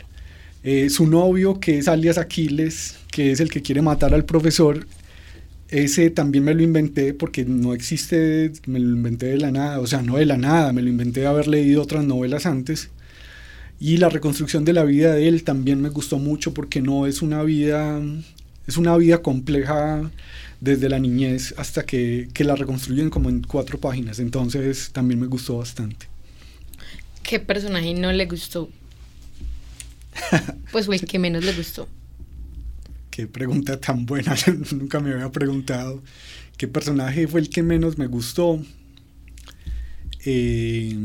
Eh, 0.64 0.90
su 0.90 1.06
novio, 1.06 1.58
que 1.58 1.78
es 1.78 1.88
alias 1.88 2.18
Aquiles, 2.18 2.98
que 3.10 3.32
es 3.32 3.40
el 3.40 3.50
que 3.50 3.62
quiere 3.62 3.82
matar 3.82 4.14
al 4.14 4.24
profesor, 4.24 4.86
ese 5.68 6.10
también 6.10 6.44
me 6.44 6.54
lo 6.54 6.62
inventé 6.62 7.14
porque 7.14 7.46
no 7.46 7.72
existe, 7.72 8.52
me 8.66 8.78
lo 8.78 8.94
inventé 8.94 9.26
de 9.26 9.38
la 9.38 9.50
nada, 9.50 9.80
o 9.80 9.86
sea, 9.86 10.02
no 10.02 10.16
de 10.16 10.26
la 10.26 10.36
nada, 10.36 10.72
me 10.74 10.82
lo 10.82 10.90
inventé 10.90 11.20
de 11.20 11.26
haber 11.26 11.48
leído 11.48 11.82
otras 11.82 12.04
novelas 12.04 12.44
antes. 12.44 12.90
Y 13.80 13.96
la 13.96 14.10
reconstrucción 14.10 14.64
de 14.64 14.74
la 14.74 14.84
vida 14.84 15.14
de 15.14 15.26
él 15.26 15.42
también 15.42 15.80
me 15.80 15.88
gustó 15.88 16.18
mucho 16.18 16.52
porque 16.54 16.82
no 16.82 17.06
es 17.06 17.22
una 17.22 17.42
vida 17.42 18.00
es 18.66 18.76
una 18.76 18.96
vida 18.96 19.22
compleja 19.22 20.10
desde 20.60 20.88
la 20.88 20.98
niñez 20.98 21.54
hasta 21.56 21.84
que, 21.84 22.28
que 22.32 22.44
la 22.44 22.54
reconstruyen 22.54 23.10
como 23.10 23.28
en 23.28 23.42
cuatro 23.42 23.78
páginas. 23.78 24.18
Entonces 24.18 24.90
también 24.92 25.20
me 25.20 25.26
gustó 25.26 25.58
bastante. 25.58 26.06
¿Qué 27.22 27.40
personaje 27.40 27.94
no 27.94 28.12
le 28.12 28.26
gustó? 28.26 28.68
pues 30.72 30.86
fue 30.86 30.96
el 30.96 31.04
que 31.04 31.18
menos 31.18 31.44
le 31.44 31.52
gustó. 31.52 31.88
Qué 33.10 33.26
pregunta 33.26 33.78
tan 33.78 34.06
buena, 34.06 34.34
nunca 34.72 35.00
me 35.00 35.12
había 35.12 35.30
preguntado. 35.30 36.02
¿Qué 36.56 36.68
personaje 36.68 37.26
fue 37.26 37.40
el 37.40 37.50
que 37.50 37.62
menos 37.62 37.98
me 37.98 38.06
gustó? 38.06 38.62
Eh, 40.24 40.96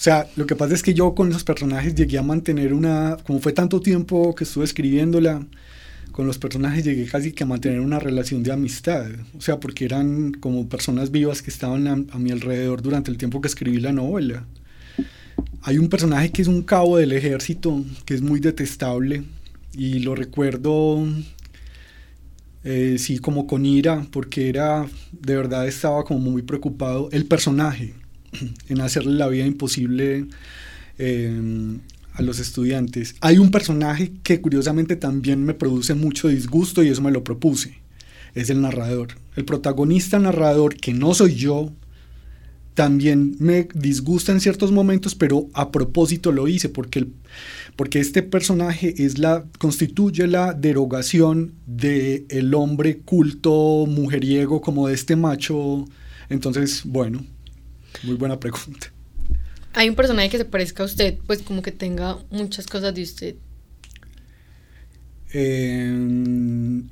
o 0.00 0.02
sea, 0.02 0.26
lo 0.34 0.46
que 0.46 0.56
pasa 0.56 0.72
es 0.72 0.82
que 0.82 0.94
yo 0.94 1.14
con 1.14 1.28
los 1.28 1.44
personajes 1.44 1.94
llegué 1.94 2.16
a 2.16 2.22
mantener 2.22 2.72
una, 2.72 3.18
como 3.26 3.38
fue 3.38 3.52
tanto 3.52 3.82
tiempo 3.82 4.34
que 4.34 4.44
estuve 4.44 4.64
escribiéndola, 4.64 5.46
con 6.10 6.26
los 6.26 6.38
personajes 6.38 6.84
llegué 6.86 7.04
casi 7.04 7.32
que 7.32 7.44
a 7.44 7.46
mantener 7.46 7.80
una 7.80 7.98
relación 7.98 8.42
de 8.42 8.50
amistad. 8.50 9.10
O 9.36 9.42
sea, 9.42 9.60
porque 9.60 9.84
eran 9.84 10.32
como 10.32 10.70
personas 10.70 11.10
vivas 11.10 11.42
que 11.42 11.50
estaban 11.50 11.86
a, 11.86 12.18
mi 12.18 12.30
alrededor 12.30 12.80
durante 12.80 13.10
el 13.10 13.18
tiempo 13.18 13.42
que 13.42 13.48
escribí 13.48 13.78
la 13.78 13.92
novela. 13.92 14.46
Hay 15.60 15.76
un 15.76 15.90
personaje 15.90 16.32
que 16.32 16.40
es 16.40 16.48
un 16.48 16.62
cabo 16.62 16.96
del 16.96 17.12
ejército, 17.12 17.84
que 18.06 18.14
es 18.14 18.22
muy 18.22 18.40
detestable, 18.40 19.24
y 19.74 19.98
lo 19.98 20.14
recuerdo, 20.14 21.06
eh, 22.64 22.96
sí, 22.98 23.18
como 23.18 23.46
con 23.46 23.66
ira, 23.66 24.06
porque 24.10 24.48
era, 24.48 24.86
de 25.12 25.36
verdad 25.36 25.68
estaba 25.68 26.04
como 26.04 26.20
muy 26.20 26.40
preocupado. 26.40 27.10
El 27.12 27.26
personaje, 27.26 27.99
en 28.68 28.80
hacerle 28.80 29.12
la 29.12 29.28
vida 29.28 29.46
imposible 29.46 30.26
eh, 30.98 31.78
a 32.12 32.22
los 32.22 32.38
estudiantes. 32.38 33.14
Hay 33.20 33.38
un 33.38 33.50
personaje 33.50 34.12
que 34.22 34.40
curiosamente 34.40 34.96
también 34.96 35.44
me 35.44 35.54
produce 35.54 35.94
mucho 35.94 36.28
disgusto 36.28 36.82
y 36.82 36.88
eso 36.88 37.02
me 37.02 37.10
lo 37.10 37.24
propuse. 37.24 37.78
Es 38.34 38.50
el 38.50 38.60
narrador. 38.60 39.08
El 39.36 39.44
protagonista 39.44 40.18
narrador, 40.18 40.76
que 40.76 40.92
no 40.92 41.14
soy 41.14 41.34
yo, 41.34 41.72
también 42.74 43.36
me 43.38 43.68
disgusta 43.74 44.32
en 44.32 44.40
ciertos 44.40 44.72
momentos, 44.72 45.14
pero 45.14 45.48
a 45.52 45.70
propósito 45.70 46.32
lo 46.32 46.48
hice, 46.48 46.68
porque, 46.68 47.08
porque 47.76 48.00
este 48.00 48.22
personaje 48.22 48.94
es 49.04 49.18
la, 49.18 49.44
constituye 49.58 50.26
la 50.26 50.54
derogación 50.54 51.52
del 51.66 52.26
el 52.28 52.54
hombre 52.54 52.98
culto, 52.98 53.86
mujeriego, 53.86 54.60
como 54.60 54.88
de 54.88 54.94
este 54.94 55.16
macho. 55.16 55.84
Entonces, 56.28 56.82
bueno, 56.84 57.24
muy 58.02 58.16
buena 58.16 58.38
pregunta. 58.38 58.92
¿Hay 59.72 59.88
un 59.88 59.94
personaje 59.94 60.30
que 60.30 60.38
se 60.38 60.44
parezca 60.44 60.82
a 60.82 60.86
usted, 60.86 61.18
pues 61.26 61.42
como 61.42 61.62
que 61.62 61.72
tenga 61.72 62.18
muchas 62.30 62.66
cosas 62.66 62.94
de 62.94 63.02
usted? 63.02 63.34
Em, 65.32 66.88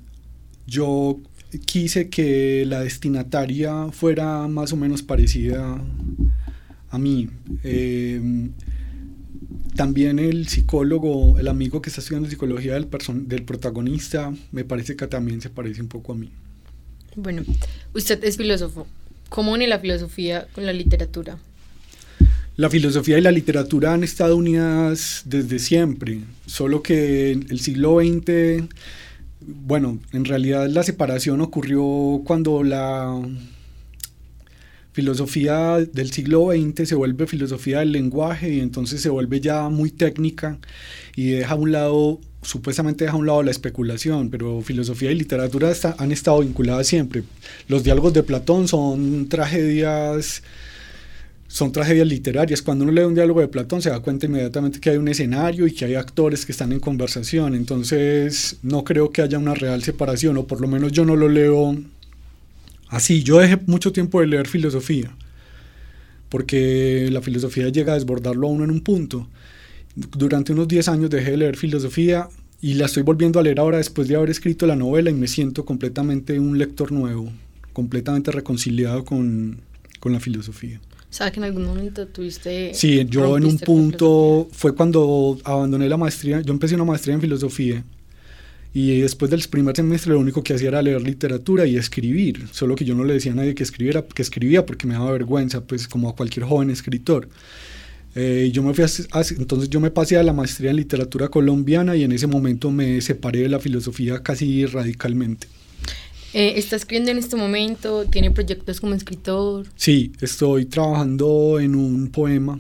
yo 0.67 1.19
quise 1.67 2.09
que 2.09 2.65
la 2.67 2.81
destinataria 2.81 3.89
fuera 3.91 4.47
más 4.47 4.73
o 4.73 4.77
menos 4.77 5.03
parecida 5.03 5.83
a 6.91 6.99
mí. 6.99 7.29
Em, 7.65 8.53
también 9.75 10.19
el 10.19 10.49
psicólogo, 10.49 11.39
el 11.39 11.49
amigo 11.49 11.83
que 11.83 11.91
está 11.91 12.01
estudiando 12.01 12.29
psicología 12.29 12.75
del, 12.75 12.89
del 13.29 13.45
protagonista, 13.45 14.33
me 14.53 14.65
parece 14.65 14.95
que 14.95 15.07
también 15.07 15.41
se 15.41 15.51
parece 15.51 15.81
un 15.81 15.89
poco 15.89 16.13
a 16.13 16.17
mí. 16.17 16.31
Bueno, 17.17 17.43
usted 17.95 18.23
es 18.25 18.37
filósofo. 18.37 18.87
¿Cómo 19.29 19.53
une 19.53 19.67
la 19.67 19.79
filosofía 19.79 20.47
con 20.55 20.65
la 20.67 20.73
literatura? 20.73 21.39
La 22.57 22.69
filosofía 22.69 23.19
y 23.19 23.21
la 23.21 23.31
literatura 23.31 23.93
han 23.93 24.03
estado 24.03 24.37
unidas 24.37 25.23
desde 25.27 25.59
siempre, 25.59 26.23
solo 26.47 26.83
que 26.83 27.31
en 27.31 27.47
el 27.51 27.61
siglo 27.61 28.01
XX, 28.01 28.65
bueno, 29.41 30.01
en 30.13 30.25
realidad 30.25 30.69
la 30.69 30.83
separación 30.83 31.41
ocurrió 31.41 32.23
cuando 32.25 32.65
la 32.65 33.23
filosofía 34.93 35.79
del 35.93 36.11
siglo 36.11 36.49
XX 36.51 36.89
se 36.89 36.97
vuelve 36.97 37.29
filosofía 37.29 37.79
del 37.79 37.93
lenguaje 37.93 38.53
y 38.53 38.59
entonces 38.59 39.01
se 39.01 39.09
vuelve 39.09 39.41
ya 39.41 39.69
muy 39.69 39.93
técnica 39.93 40.59
y 41.15 41.31
deja 41.31 41.53
a 41.53 41.57
un 41.57 41.71
lado 41.71 42.21
supuestamente 42.43 43.05
deja 43.05 43.17
a 43.17 43.19
un 43.19 43.27
lado 43.27 43.43
la 43.43 43.51
especulación, 43.51 44.31
pero 44.31 44.61
filosofía 44.63 45.11
y 45.11 45.15
literatura 45.15 45.73
han 45.99 46.13
estado 46.13 46.41
vinculadas 46.41 46.87
siempre. 46.87 47.23
Los 47.69 47.85
diálogos 47.85 48.13
de 48.13 48.23
Platón 48.23 48.69
son 48.69 49.29
tragedias 49.29 50.43
son 51.51 51.73
tragedias 51.73 52.07
literarias. 52.07 52.61
Cuando 52.61 52.85
uno 52.85 52.93
lee 52.93 53.03
un 53.03 53.15
diálogo 53.15 53.41
de 53.41 53.49
Platón 53.49 53.81
se 53.81 53.89
da 53.89 54.01
cuenta 54.01 54.27
inmediatamente 54.27 54.81
que 54.81 54.91
hay 54.91 54.99
un 54.99 55.09
escenario 55.09 55.67
y 55.67 55.73
que 55.73 55.87
hay 55.87 55.95
actores 55.95 56.45
que 56.45 56.53
están 56.53 56.73
en 56.73 56.79
conversación. 56.79 57.55
Entonces 57.55 58.59
no 58.63 58.85
creo 58.85 59.11
que 59.11 59.23
haya 59.23 59.39
una 59.39 59.55
real 59.55 59.83
separación, 59.83 60.37
o 60.37 60.47
por 60.47 60.61
lo 60.61 60.69
menos 60.69 60.93
yo 60.93 61.07
no 61.07 61.17
lo 61.17 61.29
leo 61.29 61.75
así. 62.89 63.23
Yo 63.23 63.39
dejé 63.39 63.59
mucho 63.67 63.93
tiempo 63.93 64.21
de 64.21 64.27
leer 64.27 64.47
filosofía, 64.47 65.11
porque 66.29 67.09
la 67.11 67.23
filosofía 67.23 67.71
llega 67.71 67.93
a 67.93 67.97
desbordarlo 67.97 68.47
a 68.47 68.51
uno 68.51 68.65
en 68.65 68.71
un 68.71 68.83
punto 68.83 69.27
durante 70.17 70.53
unos 70.53 70.69
10 70.69 70.89
años 70.89 71.11
dejé 71.11 71.33
de 71.33 71.37
leer 71.39 71.57
filosofía 71.57 72.29
y 72.61 72.75
la 72.75 72.87
estoy 72.87 73.03
volviendo 73.03 73.39
a 73.39 73.43
leer 73.43 73.61
ahora 73.61 73.79
después 73.79 74.09
de 74.09 74.17
haber 74.17 74.31
escrito 74.31 74.67
la 74.67 74.77
novela 74.77 75.11
y 75.11 75.15
me 75.15 75.29
siento 75.29 75.65
completamente 75.65 76.39
un 76.39 76.59
lector 76.59 76.93
nuevo, 76.93 77.33
completamente 77.73 78.31
reconciliado 78.31 79.05
con, 79.05 79.61
con 80.01 80.13
la 80.13 80.21
filosofía. 80.21 80.81
¿Sabes 81.11 81.33
que 81.33 81.41
en 81.41 81.45
algún 81.45 81.65
momento 81.65 82.07
tuviste... 82.07 82.75
Sí, 82.75 83.05
yo 83.09 83.39
en 83.39 83.45
un 83.45 83.59
punto, 83.59 84.49
fue 84.53 84.75
cuando 84.75 85.39
abandoné 85.45 85.89
la 85.89 85.97
maestría, 85.97 86.41
yo 86.43 86.53
empecé 86.53 86.75
una 86.75 86.85
maestría 86.85 87.15
en 87.15 87.21
filosofía 87.23 87.83
Y 88.75 89.01
después 89.01 89.31
del 89.31 89.43
primer 89.49 89.75
semestre 89.75 90.13
lo 90.13 90.21
único 90.21 90.43
que 90.43 90.53
hacía 90.53 90.69
era 90.69 90.83
leer 90.83 91.01
literatura 91.01 91.65
y 91.67 91.77
escribir, 91.77 92.47
solo 92.53 92.75
que 92.77 92.85
yo 92.85 92.95
no 92.95 93.05
le 93.05 93.15
decía 93.15 93.33
a 93.33 93.37
nadie 93.37 93.55
que 93.55 93.63
escribiera, 93.63 94.03
que 94.03 94.21
escribía 94.21 94.67
porque 94.67 94.87
me 94.87 94.95
daba 94.95 95.13
vergüenza, 95.13 95.63
pues 95.63 95.89
como 95.89 96.11
a 96.11 96.15
cualquier 96.15 96.45
joven 96.45 96.71
escritor. 96.71 97.29
Eh, 98.21 98.51
yo 98.53 98.65
me 98.65 98.75
fui 98.75 98.85
entonces 99.39 99.71
yo 99.71 99.79
me 99.79 99.93
pasé 99.93 100.17
a 100.17 100.25
la 100.25 100.33
maestría 100.33 100.71
en 100.71 100.77
literatura 100.77 101.29
colombiana 101.29 101.95
y 101.95 102.03
en 102.03 102.11
ese 102.11 102.27
momento 102.27 102.73
me 102.73 103.01
separé 103.01 103.43
de 103.43 103.49
la 103.49 103.61
filosofía 103.61 104.25
casi 104.25 104.67
radicalmente. 104.67 105.47
Eh, 106.35 106.55
¿Está 106.57 106.75
escribiendo 106.75 107.13
en 107.13 107.19
este 107.19 107.37
momento? 107.37 108.07
¿Tiene 108.07 108.33
proyectos 108.33 108.81
como 108.81 108.95
escritor? 108.95 109.67
Sí, 109.77 110.11
estoy 110.21 110.67
trabajando 110.67 111.61
en 111.61 111.77
un 111.77 112.09
poema 112.09 112.59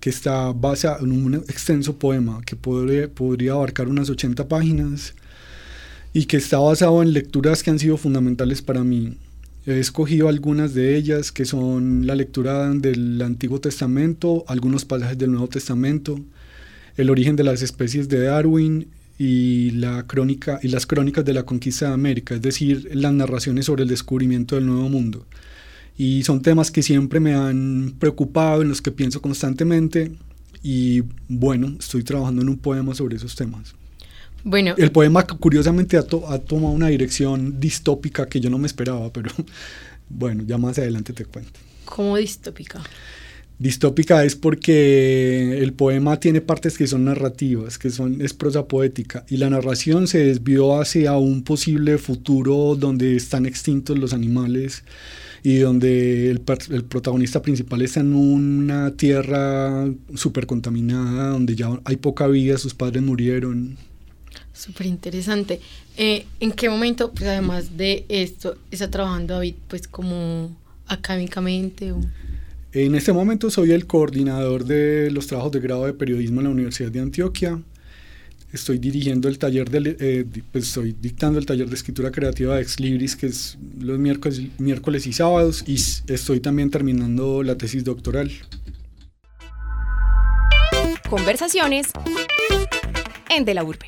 que 0.00 0.10
está 0.10 0.52
basado 0.52 1.02
en 1.02 1.12
un 1.12 1.34
extenso 1.34 1.96
poema 1.96 2.42
que 2.44 2.54
podría, 2.54 3.08
podría 3.08 3.52
abarcar 3.52 3.88
unas 3.88 4.10
80 4.10 4.48
páginas 4.48 5.14
y 6.12 6.26
que 6.26 6.36
está 6.36 6.58
basado 6.58 7.02
en 7.02 7.14
lecturas 7.14 7.62
que 7.62 7.70
han 7.70 7.78
sido 7.78 7.96
fundamentales 7.96 8.60
para 8.60 8.84
mí. 8.84 9.16
He 9.66 9.78
escogido 9.78 10.28
algunas 10.28 10.72
de 10.74 10.96
ellas 10.96 11.32
que 11.32 11.44
son 11.44 12.06
la 12.06 12.14
lectura 12.14 12.70
del 12.70 13.20
Antiguo 13.20 13.60
Testamento, 13.60 14.44
algunos 14.48 14.84
pasajes 14.84 15.18
del 15.18 15.32
Nuevo 15.32 15.48
Testamento, 15.48 16.18
el 16.96 17.10
origen 17.10 17.36
de 17.36 17.44
las 17.44 17.60
especies 17.60 18.08
de 18.08 18.20
Darwin 18.20 18.88
y, 19.18 19.72
la 19.72 20.06
crónica, 20.06 20.58
y 20.62 20.68
las 20.68 20.86
crónicas 20.86 21.24
de 21.26 21.34
la 21.34 21.42
conquista 21.42 21.88
de 21.88 21.94
América, 21.94 22.34
es 22.34 22.42
decir, 22.42 22.88
las 22.94 23.12
narraciones 23.12 23.66
sobre 23.66 23.82
el 23.82 23.88
descubrimiento 23.88 24.54
del 24.54 24.66
Nuevo 24.66 24.88
Mundo. 24.88 25.26
Y 25.98 26.22
son 26.22 26.40
temas 26.40 26.70
que 26.70 26.82
siempre 26.82 27.20
me 27.20 27.34
han 27.34 27.94
preocupado, 27.98 28.62
en 28.62 28.70
los 28.70 28.80
que 28.80 28.92
pienso 28.92 29.20
constantemente 29.20 30.12
y 30.62 31.02
bueno, 31.28 31.74
estoy 31.78 32.02
trabajando 32.02 32.42
en 32.42 32.48
un 32.48 32.58
poema 32.58 32.94
sobre 32.94 33.16
esos 33.16 33.34
temas. 33.34 33.74
Bueno. 34.44 34.74
El 34.78 34.92
poema 34.92 35.26
curiosamente 35.26 35.96
ha, 35.96 36.02
tomado 36.02 36.72
una 36.72 36.88
dirección 36.88 37.60
distópica 37.60 38.26
que 38.28 38.40
yo 38.40 38.50
no 38.50 38.58
me 38.58 38.66
esperaba, 38.66 39.12
pero 39.12 39.30
bueno, 40.08 40.44
ya 40.46 40.58
más 40.58 40.78
adelante 40.78 41.12
te 41.12 41.24
cuento. 41.24 41.60
¿Cómo 41.84 42.16
distópica? 42.16 42.82
Distópica 43.58 44.24
es 44.24 44.36
porque 44.36 45.58
el 45.58 45.74
poema 45.74 46.18
tiene 46.18 46.40
partes 46.40 46.78
que 46.78 46.86
son 46.86 47.04
narrativas, 47.04 47.76
que 47.76 47.90
son, 47.90 48.22
es 48.22 48.32
prosa 48.32 48.66
poética, 48.66 49.26
y 49.28 49.36
la 49.36 49.50
narración 49.50 50.06
se 50.06 50.24
desvió 50.24 50.80
hacia 50.80 51.14
un 51.18 51.42
posible 51.42 51.98
futuro 51.98 52.74
donde 52.74 53.16
están 53.16 53.44
extintos 53.44 53.98
los 53.98 54.14
animales 54.14 54.82
y 55.42 55.58
donde 55.58 56.30
el, 56.30 56.42
el 56.70 56.84
protagonista 56.84 57.42
principal 57.42 57.82
está 57.82 58.00
en 58.00 58.14
una 58.14 58.92
tierra 58.92 59.92
súper 60.14 60.46
contaminada, 60.46 61.28
donde 61.28 61.54
ya 61.54 61.68
hay 61.84 61.96
poca 61.96 62.26
vida, 62.28 62.56
sus 62.56 62.72
padres 62.72 63.02
murieron. 63.02 63.76
Súper 64.60 64.84
interesante. 64.88 65.58
Eh, 65.96 66.26
¿En 66.38 66.52
qué 66.52 66.68
momento, 66.68 67.12
pues 67.12 67.26
además 67.26 67.78
de 67.78 68.04
esto, 68.10 68.58
está 68.70 68.90
trabajando 68.90 69.32
David 69.32 69.54
pues 69.68 69.88
como 69.88 70.54
académicamente? 70.86 71.94
En 72.74 72.94
este 72.94 73.14
momento 73.14 73.50
soy 73.50 73.72
el 73.72 73.86
coordinador 73.86 74.66
de 74.66 75.10
los 75.12 75.28
trabajos 75.28 75.52
de 75.52 75.60
grado 75.60 75.86
de 75.86 75.94
periodismo 75.94 76.40
en 76.40 76.44
la 76.44 76.50
Universidad 76.50 76.90
de 76.90 77.00
Antioquia. 77.00 77.58
Estoy 78.52 78.76
dirigiendo 78.76 79.30
el 79.30 79.38
taller, 79.38 79.70
de, 79.70 79.96
eh, 79.98 80.26
pues 80.52 80.66
estoy 80.66 80.94
dictando 81.00 81.38
el 81.38 81.46
taller 81.46 81.66
de 81.66 81.74
escritura 81.76 82.10
creativa 82.10 82.56
de 82.56 82.60
Ex 82.60 82.80
Libris, 82.80 83.16
que 83.16 83.28
es 83.28 83.56
los 83.80 83.98
miércoles, 83.98 84.42
miércoles 84.58 85.06
y 85.06 85.14
sábados, 85.14 85.64
y 85.66 85.76
estoy 86.12 86.40
también 86.40 86.68
terminando 86.68 87.42
la 87.42 87.56
tesis 87.56 87.82
doctoral. 87.82 88.30
Conversaciones 91.08 91.86
en 93.30 93.46
De 93.46 93.54
la 93.54 93.64
Urbe. 93.64 93.86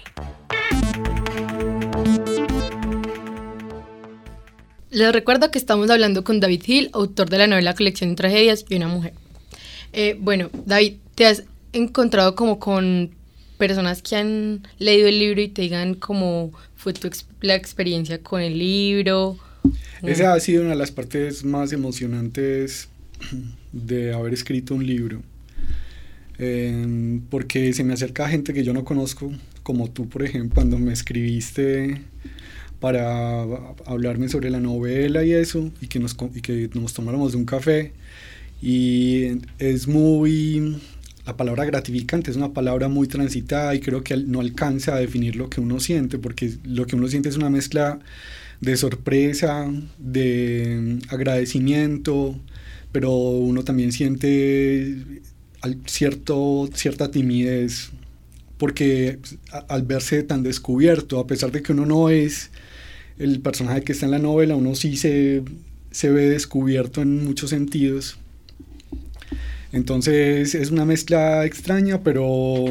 Les 4.92 5.10
recuerdo 5.10 5.50
que 5.50 5.58
estamos 5.58 5.88
hablando 5.88 6.22
con 6.22 6.38
David 6.38 6.64
Hill, 6.66 6.90
autor 6.92 7.30
de 7.30 7.38
la 7.38 7.46
novela 7.46 7.74
Colección 7.74 8.10
de 8.10 8.16
Tragedias 8.16 8.66
y 8.68 8.74
una 8.74 8.88
mujer. 8.88 9.14
Eh, 9.94 10.18
bueno, 10.20 10.50
David, 10.66 10.96
¿te 11.14 11.24
has 11.24 11.44
encontrado 11.72 12.34
como 12.34 12.58
con 12.58 13.10
personas 13.56 14.02
que 14.02 14.16
han 14.16 14.68
leído 14.78 15.08
el 15.08 15.18
libro 15.18 15.40
y 15.40 15.48
te 15.48 15.62
digan 15.62 15.94
cómo 15.94 16.52
fue 16.76 16.92
tu 16.92 17.08
la 17.40 17.54
experiencia 17.54 18.18
con 18.18 18.42
el 18.42 18.58
libro? 18.58 19.38
Esa 20.02 20.34
ha 20.34 20.40
sido 20.40 20.60
una 20.60 20.72
de 20.72 20.76
las 20.76 20.90
partes 20.90 21.42
más 21.42 21.72
emocionantes 21.72 22.90
de 23.72 24.12
haber 24.12 24.34
escrito 24.34 24.74
un 24.74 24.86
libro. 24.86 25.22
Eh, 26.38 27.18
porque 27.30 27.72
se 27.72 27.82
me 27.82 27.94
acerca 27.94 28.28
gente 28.28 28.52
que 28.52 28.62
yo 28.62 28.74
no 28.74 28.84
conozco, 28.84 29.32
como 29.62 29.90
tú, 29.90 30.06
por 30.06 30.22
ejemplo, 30.22 30.56
cuando 30.56 30.78
me 30.78 30.92
escribiste 30.92 32.02
para 32.82 33.42
hablarme 33.86 34.28
sobre 34.28 34.50
la 34.50 34.58
novela 34.58 35.24
y 35.24 35.32
eso, 35.32 35.70
y 35.80 35.86
que 35.86 36.00
nos, 36.00 36.16
y 36.34 36.40
que 36.40 36.68
nos 36.74 36.92
tomáramos 36.92 37.30
de 37.30 37.38
un 37.38 37.44
café. 37.44 37.92
Y 38.60 39.38
es 39.60 39.86
muy, 39.86 40.78
la 41.24 41.36
palabra 41.36 41.64
gratificante 41.64 42.32
es 42.32 42.36
una 42.36 42.52
palabra 42.52 42.88
muy 42.88 43.06
transitada 43.06 43.72
y 43.76 43.80
creo 43.80 44.02
que 44.02 44.16
no 44.16 44.40
alcanza 44.40 44.96
a 44.96 44.98
definir 44.98 45.36
lo 45.36 45.48
que 45.48 45.60
uno 45.60 45.78
siente, 45.78 46.18
porque 46.18 46.54
lo 46.64 46.84
que 46.86 46.96
uno 46.96 47.06
siente 47.06 47.28
es 47.28 47.36
una 47.36 47.50
mezcla 47.50 48.00
de 48.60 48.76
sorpresa, 48.76 49.70
de 49.98 50.98
agradecimiento, 51.08 52.34
pero 52.90 53.12
uno 53.12 53.62
también 53.62 53.92
siente 53.92 54.96
cierto, 55.86 56.68
cierta 56.74 57.12
timidez, 57.12 57.90
porque 58.58 59.20
al 59.68 59.82
verse 59.82 60.24
tan 60.24 60.42
descubierto, 60.42 61.20
a 61.20 61.28
pesar 61.28 61.52
de 61.52 61.62
que 61.62 61.70
uno 61.70 61.86
no 61.86 62.08
es 62.08 62.50
el 63.22 63.40
personaje 63.40 63.82
que 63.82 63.92
está 63.92 64.06
en 64.06 64.12
la 64.12 64.18
novela, 64.18 64.56
uno 64.56 64.74
sí 64.74 64.96
se, 64.96 65.42
se 65.90 66.10
ve 66.10 66.28
descubierto 66.28 67.02
en 67.02 67.24
muchos 67.24 67.50
sentidos. 67.50 68.18
Entonces 69.72 70.54
es 70.54 70.70
una 70.70 70.84
mezcla 70.84 71.46
extraña, 71.46 72.02
pero 72.02 72.64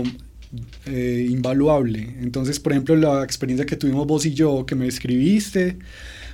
eh, 0.85 1.27
invaluable. 1.29 2.15
Entonces, 2.21 2.59
por 2.59 2.73
ejemplo, 2.73 2.95
la 2.95 3.23
experiencia 3.23 3.65
que 3.65 3.75
tuvimos 3.75 4.05
vos 4.05 4.25
y 4.25 4.33
yo, 4.33 4.65
que 4.65 4.75
me 4.75 4.87
escribiste 4.87 5.77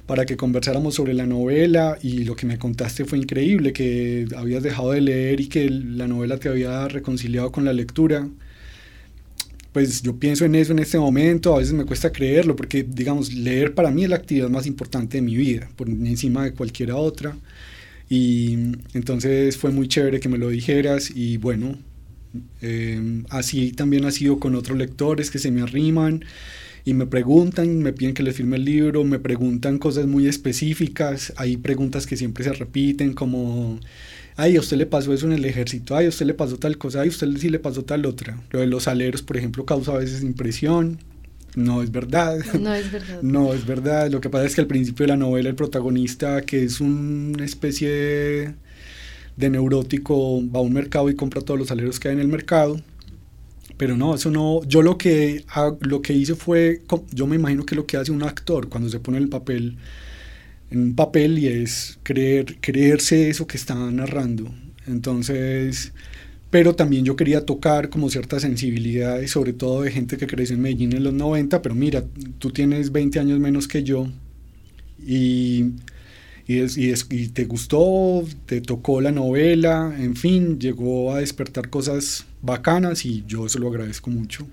para 0.05 0.25
que 0.25 0.37
conversáramos 0.37 0.95
sobre 0.95 1.13
la 1.13 1.25
novela 1.25 1.97
y 2.01 2.23
lo 2.23 2.35
que 2.35 2.45
me 2.45 2.57
contaste 2.57 3.05
fue 3.05 3.17
increíble, 3.19 3.73
que 3.73 4.25
habías 4.35 4.63
dejado 4.63 4.91
de 4.91 5.01
leer 5.01 5.41
y 5.41 5.47
que 5.47 5.69
la 5.69 6.07
novela 6.07 6.37
te 6.37 6.49
había 6.49 6.87
reconciliado 6.87 7.51
con 7.51 7.65
la 7.65 7.73
lectura 7.73 8.27
pues 9.77 10.01
yo 10.01 10.15
pienso 10.17 10.43
en 10.43 10.55
eso 10.55 10.71
en 10.71 10.79
este 10.79 10.97
momento, 10.97 11.53
a 11.53 11.59
veces 11.59 11.75
me 11.75 11.85
cuesta 11.85 12.11
creerlo, 12.11 12.55
porque 12.55 12.81
digamos, 12.81 13.31
leer 13.31 13.75
para 13.75 13.91
mí 13.91 14.05
es 14.05 14.09
la 14.09 14.15
actividad 14.15 14.49
más 14.49 14.65
importante 14.65 15.17
de 15.17 15.21
mi 15.21 15.35
vida, 15.35 15.69
por 15.75 15.87
encima 15.87 16.45
de 16.45 16.53
cualquier 16.53 16.93
otra. 16.93 17.37
Y 18.09 18.53
entonces 18.95 19.55
fue 19.55 19.69
muy 19.69 19.87
chévere 19.87 20.19
que 20.19 20.29
me 20.29 20.39
lo 20.39 20.49
dijeras 20.49 21.11
y 21.13 21.37
bueno, 21.37 21.77
eh, 22.63 23.21
así 23.29 23.71
también 23.71 24.05
ha 24.05 24.09
sido 24.09 24.39
con 24.39 24.55
otros 24.55 24.79
lectores 24.79 25.29
que 25.29 25.37
se 25.37 25.51
me 25.51 25.61
arriman 25.61 26.25
y 26.83 26.95
me 26.95 27.05
preguntan, 27.05 27.77
me 27.77 27.93
piden 27.93 28.15
que 28.15 28.23
les 28.23 28.35
firme 28.35 28.55
el 28.55 28.65
libro, 28.65 29.03
me 29.03 29.19
preguntan 29.19 29.77
cosas 29.77 30.07
muy 30.07 30.25
específicas, 30.25 31.33
hay 31.37 31.55
preguntas 31.55 32.07
que 32.07 32.17
siempre 32.17 32.43
se 32.43 32.53
repiten 32.53 33.13
como 33.13 33.79
ay, 34.37 34.55
a 34.55 34.59
usted 34.59 34.77
le 34.77 34.85
pasó 34.85 35.13
eso 35.13 35.25
en 35.25 35.33
el 35.33 35.43
ejército, 35.45 35.95
ay, 35.95 36.05
a 36.05 36.09
usted 36.09 36.25
le 36.27 36.33
pasó 36.33 36.57
tal 36.57 36.77
cosa, 36.77 37.01
ay, 37.01 37.07
a 37.07 37.09
usted 37.09 37.27
sí 37.37 37.49
le 37.49 37.59
pasó 37.59 37.83
tal 37.83 38.05
otra. 38.05 38.39
Lo 38.51 38.59
de 38.59 38.67
los 38.67 38.87
aleros, 38.87 39.23
por 39.23 39.35
ejemplo, 39.35 39.65
causa 39.65 39.91
a 39.91 39.97
veces 39.97 40.23
impresión. 40.23 40.99
No 41.55 41.81
es 41.81 41.91
verdad. 41.91 42.37
No 42.59 42.73
es 42.73 42.91
verdad. 42.91 43.19
no 43.23 43.51
es 43.51 43.65
verdad. 43.65 44.11
Lo 44.11 44.21
que 44.21 44.29
pasa 44.29 44.45
es 44.45 44.53
que 44.53 44.61
al 44.61 44.67
principio 44.67 45.05
de 45.05 45.07
la 45.07 45.17
novela 45.17 45.49
el 45.49 45.55
protagonista, 45.55 46.43
que 46.43 46.63
es 46.63 46.79
una 46.79 47.43
especie 47.43 47.89
de, 49.35 49.49
neurótico, 49.49 50.43
va 50.51 50.59
a 50.59 50.61
un 50.61 50.73
mercado 50.73 51.09
y 51.09 51.15
compra 51.15 51.41
todos 51.41 51.59
los 51.59 51.71
aleros 51.71 51.99
que 51.99 52.09
hay 52.09 52.13
en 52.13 52.21
el 52.21 52.27
mercado. 52.27 52.79
Pero 53.75 53.97
no, 53.97 54.13
eso 54.13 54.29
no. 54.29 54.63
Yo 54.65 54.83
lo 54.83 54.99
que, 54.99 55.45
lo 55.81 56.03
que 56.03 56.13
hice 56.13 56.35
fue. 56.35 56.83
Yo 57.11 57.25
me 57.25 57.37
imagino 57.37 57.65
que 57.65 57.73
lo 57.73 57.87
que 57.87 57.97
hace 57.97 58.11
un 58.11 58.21
actor 58.21 58.69
cuando 58.69 58.89
se 58.89 58.99
pone 58.99 59.17
el 59.17 59.29
papel 59.29 59.77
en 60.71 60.79
un 60.79 60.95
papel 60.95 61.39
y 61.39 61.47
es 61.47 61.99
creer, 62.03 62.57
creerse 62.59 63.29
eso 63.29 63.47
que 63.47 63.57
está 63.57 63.75
narrando. 63.75 64.53
Entonces, 64.85 65.93
pero 66.49 66.75
también 66.75 67.05
yo 67.05 67.15
quería 67.15 67.45
tocar 67.45 67.89
como 67.89 68.09
ciertas 68.09 68.41
sensibilidades, 68.41 69.31
sobre 69.31 69.53
todo 69.53 69.81
de 69.81 69.91
gente 69.91 70.17
que 70.17 70.27
creció 70.27 70.55
en 70.55 70.61
Medellín 70.61 70.93
en 70.93 71.03
los 71.03 71.13
90, 71.13 71.61
pero 71.61 71.75
mira, 71.75 72.03
tú 72.39 72.51
tienes 72.51 72.91
20 72.91 73.19
años 73.19 73.39
menos 73.39 73.67
que 73.67 73.83
yo 73.83 74.07
y, 75.05 75.73
y, 76.47 76.61
y, 76.61 76.93
y 77.11 77.27
te 77.29 77.45
gustó, 77.45 78.23
te 78.45 78.61
tocó 78.61 79.01
la 79.01 79.11
novela, 79.11 79.93
en 79.97 80.15
fin, 80.15 80.59
llegó 80.59 81.13
a 81.13 81.19
despertar 81.19 81.69
cosas 81.69 82.25
bacanas 82.41 83.05
y 83.05 83.23
yo 83.27 83.45
eso 83.45 83.59
lo 83.59 83.67
agradezco 83.67 84.09
mucho. 84.09 84.47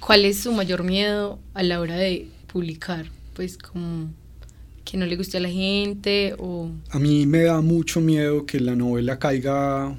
¿Cuál 0.00 0.24
es 0.24 0.38
su 0.40 0.52
mayor 0.52 0.84
miedo 0.84 1.38
a 1.52 1.62
la 1.62 1.80
hora 1.80 1.96
de 1.96 2.28
publicar? 2.46 3.06
Pues 3.34 3.58
como 3.58 4.10
que 4.86 4.96
no 4.96 5.04
le 5.04 5.16
guste 5.16 5.36
a 5.36 5.40
la 5.40 5.50
gente 5.50 6.34
o... 6.38 6.70
A 6.90 6.98
mí 6.98 7.26
me 7.26 7.42
da 7.42 7.60
mucho 7.60 8.00
miedo 8.00 8.46
que 8.46 8.60
la 8.60 8.76
novela 8.76 9.18
caiga, 9.18 9.94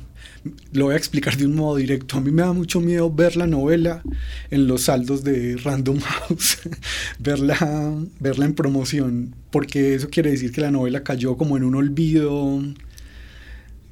lo 0.72 0.86
voy 0.86 0.94
a 0.94 0.98
explicar 0.98 1.36
de 1.36 1.46
un 1.46 1.56
modo 1.56 1.76
directo. 1.76 2.18
A 2.18 2.22
mí 2.22 2.32
me 2.32 2.42
da 2.42 2.54
mucho 2.54 2.80
miedo 2.80 3.12
ver 3.12 3.36
la 3.36 3.48
novela 3.48 4.02
en 4.50 4.66
los 4.66 4.84
saldos 4.84 5.24
de 5.24 5.58
Random 5.58 6.00
House, 6.00 6.60
verla, 7.20 7.96
verla 8.20 8.46
en 8.46 8.56
promoción, 8.56 9.36
porque 9.52 9.94
eso 9.94 10.10
quiere 10.10 10.32
decir 10.32 10.52
que 10.52 10.62
la 10.62 10.72
novela 10.72 11.04
cayó 11.04 11.36
como 11.36 11.58
en 11.58 11.66
un 11.66 11.76
olvido 11.76 12.64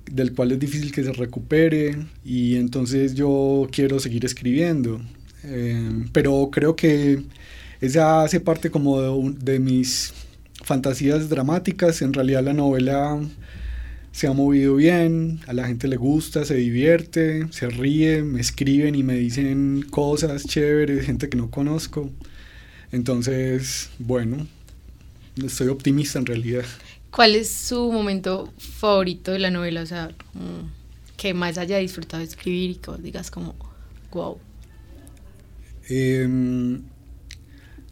del 0.10 0.34
cual 0.34 0.54
es 0.54 0.60
difícil 0.60 0.94
que 0.94 1.04
se 1.04 1.12
recupere 1.12 1.98
y 2.24 2.56
entonces 2.56 3.16
yo 3.16 3.68
quiero 3.70 4.00
seguir 4.00 4.24
escribiendo. 4.24 5.02
Eh, 5.44 6.06
pero 6.14 6.50
creo 6.52 6.76
que 6.76 7.22
esa 7.82 8.24
hace 8.24 8.40
parte 8.40 8.72
como 8.72 9.02
de, 9.02 9.36
de 9.40 9.60
mis 9.60 10.14
fantasías 10.65 11.30
dramáticas. 11.30 12.01
En 12.01 12.12
realidad 12.12 12.43
la 12.43 12.54
novela 12.54 13.19
se 14.12 14.28
ha 14.28 14.34
movido 14.34 14.75
bien, 14.75 15.39
a 15.47 15.54
la 15.54 15.67
gente 15.67 15.88
le 15.88 15.95
gusta, 15.95 16.43
se 16.43 16.56
divierte, 16.56 17.47
se 17.51 17.69
ríe, 17.69 18.23
me 18.23 18.41
escriben 18.41 18.95
y 18.95 19.04
me 19.04 19.15
dicen 19.15 19.86
cosas 19.89 20.45
chéveres, 20.45 21.06
gente 21.06 21.30
que 21.30 21.38
no 21.38 21.51
conozco. 21.51 22.10
Entonces, 22.91 23.89
bueno, 23.99 24.47
estoy 25.43 25.67
optimista 25.67 26.17
en 26.17 26.25
realidad. 26.25 26.65
¿Cuál 27.12 27.36
es 27.36 27.51
su 27.51 27.91
momento 27.91 28.51
favorito 28.58 29.32
de 29.32 29.39
la 29.39 29.51
novela? 29.51 29.82
O 29.82 29.86
sea, 29.86 30.12
que 31.17 31.34
más 31.34 31.58
haya 31.58 31.78
disfrutado 31.78 32.19
de 32.19 32.30
escribir 32.30 32.71
y 32.71 32.75
que 32.75 32.91
vos 32.91 33.04
digas 33.04 33.30
como, 33.30 33.54
wow. 34.12 34.38
Eh, 35.89 36.80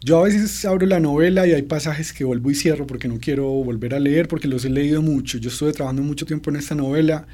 yo 0.04 0.18
a 0.20 0.24
veces 0.24 0.64
abro 0.66 0.86
la 0.86 1.00
novela 1.00 1.46
y 1.46 1.52
hay 1.52 1.62
pasajes 1.62 2.12
que 2.12 2.24
vuelvo 2.24 2.50
y 2.50 2.54
cierro 2.54 2.86
porque 2.86 3.08
no 3.08 3.18
quiero 3.18 3.48
volver 3.48 3.94
a 3.94 4.00
leer 4.00 4.28
porque 4.28 4.48
los 4.48 4.64
he 4.66 4.70
leído 4.70 5.00
mucho. 5.00 5.38
Yo 5.38 5.48
estuve 5.48 5.72
trabajando 5.72 6.02
mucho 6.02 6.26
tiempo 6.26 6.50
en 6.50 6.56
esta 6.56 6.74
novela 6.74 7.26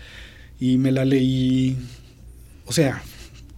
y 0.60 0.78
me 0.78 0.92
la 0.92 1.04
leí, 1.04 1.76
o 2.66 2.72
sea, 2.72 3.02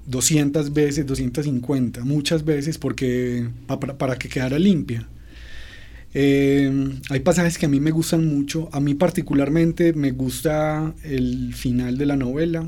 200 0.06 0.72
veces, 0.72 1.06
250, 1.06 2.04
muchas 2.04 2.42
veces 2.44 2.78
porque 2.78 3.46
para, 3.66 3.98
para 3.98 4.16
que 4.16 4.30
quedara 4.30 4.58
limpia. 4.58 5.06
Eh, 6.14 6.98
hay 7.10 7.20
pasajes 7.20 7.58
que 7.58 7.66
a 7.66 7.68
mí 7.68 7.80
me 7.80 7.90
gustan 7.90 8.26
mucho. 8.26 8.70
A 8.72 8.80
mí 8.80 8.94
particularmente 8.94 9.92
me 9.92 10.12
gusta 10.12 10.94
el 11.04 11.52
final 11.54 11.98
de 11.98 12.06
la 12.06 12.16
novela 12.16 12.66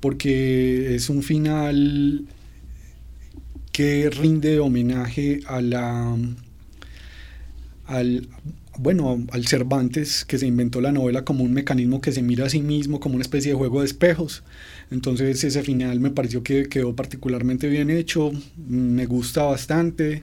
porque 0.00 0.94
es 0.94 1.08
un 1.08 1.22
final 1.22 2.26
que 3.76 4.08
rinde 4.08 4.58
homenaje 4.58 5.40
a 5.46 5.60
la, 5.60 6.16
al, 7.84 8.26
bueno, 8.78 9.26
al 9.32 9.46
Cervantes 9.46 10.24
que 10.24 10.38
se 10.38 10.46
inventó 10.46 10.80
la 10.80 10.92
novela 10.92 11.26
como 11.26 11.44
un 11.44 11.52
mecanismo 11.52 12.00
que 12.00 12.10
se 12.10 12.22
mira 12.22 12.46
a 12.46 12.48
sí 12.48 12.62
mismo 12.62 13.00
como 13.00 13.16
una 13.16 13.22
especie 13.22 13.52
de 13.52 13.58
juego 13.58 13.80
de 13.80 13.86
espejos. 13.86 14.44
Entonces 14.90 15.44
ese 15.44 15.62
final 15.62 16.00
me 16.00 16.08
pareció 16.08 16.42
que 16.42 16.70
quedó 16.70 16.96
particularmente 16.96 17.68
bien 17.68 17.90
hecho, 17.90 18.32
me 18.66 19.04
gusta 19.04 19.42
bastante 19.42 20.22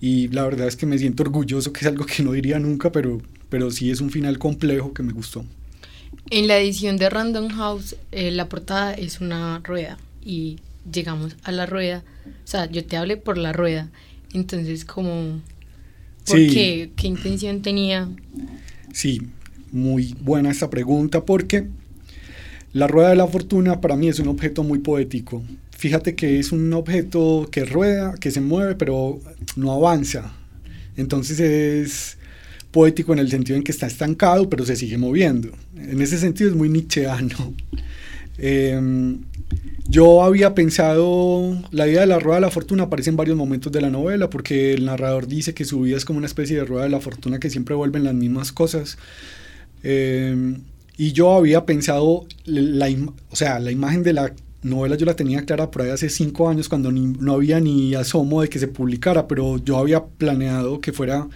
y 0.00 0.28
la 0.28 0.44
verdad 0.44 0.66
es 0.66 0.76
que 0.76 0.86
me 0.86 0.96
siento 0.96 1.24
orgulloso, 1.24 1.74
que 1.74 1.80
es 1.80 1.86
algo 1.86 2.06
que 2.06 2.22
no 2.22 2.32
diría 2.32 2.58
nunca, 2.58 2.90
pero, 2.90 3.20
pero 3.50 3.70
sí 3.70 3.90
es 3.90 4.00
un 4.00 4.08
final 4.08 4.38
complejo 4.38 4.94
que 4.94 5.02
me 5.02 5.12
gustó. 5.12 5.44
En 6.30 6.48
la 6.48 6.58
edición 6.58 6.96
de 6.96 7.10
Random 7.10 7.50
House, 7.50 7.96
eh, 8.12 8.30
la 8.30 8.48
portada 8.48 8.94
es 8.94 9.20
una 9.20 9.60
rueda 9.62 9.98
y 10.24 10.56
llegamos 10.92 11.36
a 11.42 11.52
la 11.52 11.66
rueda, 11.66 12.04
o 12.26 12.46
sea, 12.46 12.70
yo 12.70 12.84
te 12.84 12.96
hablé 12.96 13.16
por 13.16 13.38
la 13.38 13.52
rueda, 13.52 13.90
entonces 14.32 14.84
como, 14.84 15.40
¿por 16.26 16.38
Sí. 16.38 16.48
qué? 16.52 16.90
¿Qué 16.96 17.06
intención 17.06 17.62
tenía? 17.62 18.08
Sí, 18.92 19.22
muy 19.72 20.14
buena 20.20 20.50
esta 20.50 20.70
pregunta 20.70 21.24
porque 21.24 21.66
la 22.72 22.86
rueda 22.86 23.10
de 23.10 23.16
la 23.16 23.26
fortuna 23.26 23.80
para 23.80 23.96
mí 23.96 24.08
es 24.08 24.18
un 24.18 24.28
objeto 24.28 24.62
muy 24.62 24.78
poético. 24.80 25.42
Fíjate 25.76 26.14
que 26.14 26.38
es 26.38 26.52
un 26.52 26.72
objeto 26.72 27.48
que 27.50 27.64
rueda, 27.64 28.14
que 28.14 28.30
se 28.30 28.40
mueve, 28.40 28.74
pero 28.74 29.20
no 29.56 29.72
avanza. 29.72 30.32
Entonces 30.96 31.40
es 31.40 32.18
poético 32.70 33.12
en 33.12 33.18
el 33.20 33.30
sentido 33.30 33.56
en 33.56 33.62
que 33.64 33.72
está 33.72 33.86
estancado, 33.86 34.48
pero 34.48 34.64
se 34.64 34.76
sigue 34.76 34.98
moviendo. 34.98 35.50
En 35.76 36.00
ese 36.00 36.18
sentido 36.18 36.50
es 36.50 36.56
muy 36.56 36.68
nietzscheano. 36.68 37.54
Em, 38.38 39.20
yo 39.94 40.24
había 40.24 40.56
pensado, 40.56 41.56
la 41.70 41.86
idea 41.86 42.00
de 42.00 42.08
la 42.08 42.18
rueda 42.18 42.38
de 42.38 42.40
la 42.40 42.50
fortuna 42.50 42.82
aparece 42.84 43.10
en 43.10 43.16
varios 43.16 43.36
momentos 43.36 43.70
de 43.70 43.80
la 43.80 43.90
novela, 43.90 44.28
porque 44.28 44.74
el 44.74 44.86
narrador 44.86 45.28
dice 45.28 45.54
que 45.54 45.64
su 45.64 45.82
vida 45.82 45.96
es 45.96 46.04
como 46.04 46.18
una 46.18 46.26
especie 46.26 46.56
de 46.56 46.64
rueda 46.64 46.82
de 46.82 46.90
la 46.90 46.98
fortuna 46.98 47.38
que 47.38 47.48
siempre 47.48 47.76
vuelven 47.76 48.02
las 48.02 48.14
mismas 48.14 48.50
cosas. 48.50 48.98
Eh, 49.84 50.56
y 50.96 51.12
yo 51.12 51.32
había 51.34 51.64
pensado, 51.64 52.26
la, 52.44 52.88
o 53.30 53.36
sea, 53.36 53.60
la 53.60 53.70
imagen 53.70 54.02
de 54.02 54.14
la 54.14 54.32
novela 54.64 54.96
yo 54.96 55.06
la 55.06 55.14
tenía 55.14 55.44
clara 55.44 55.70
por 55.70 55.82
ahí 55.82 55.90
hace 55.90 56.08
cinco 56.08 56.48
años 56.48 56.68
cuando 56.68 56.90
ni- 56.90 57.16
no 57.20 57.34
había 57.34 57.60
ni 57.60 57.94
asomo 57.94 58.42
de 58.42 58.48
que 58.48 58.58
se 58.58 58.66
publicara, 58.66 59.28
pero 59.28 59.58
yo 59.58 59.78
había 59.78 60.02
planeado 60.04 60.80
que 60.80 60.92
fuera 60.92 61.28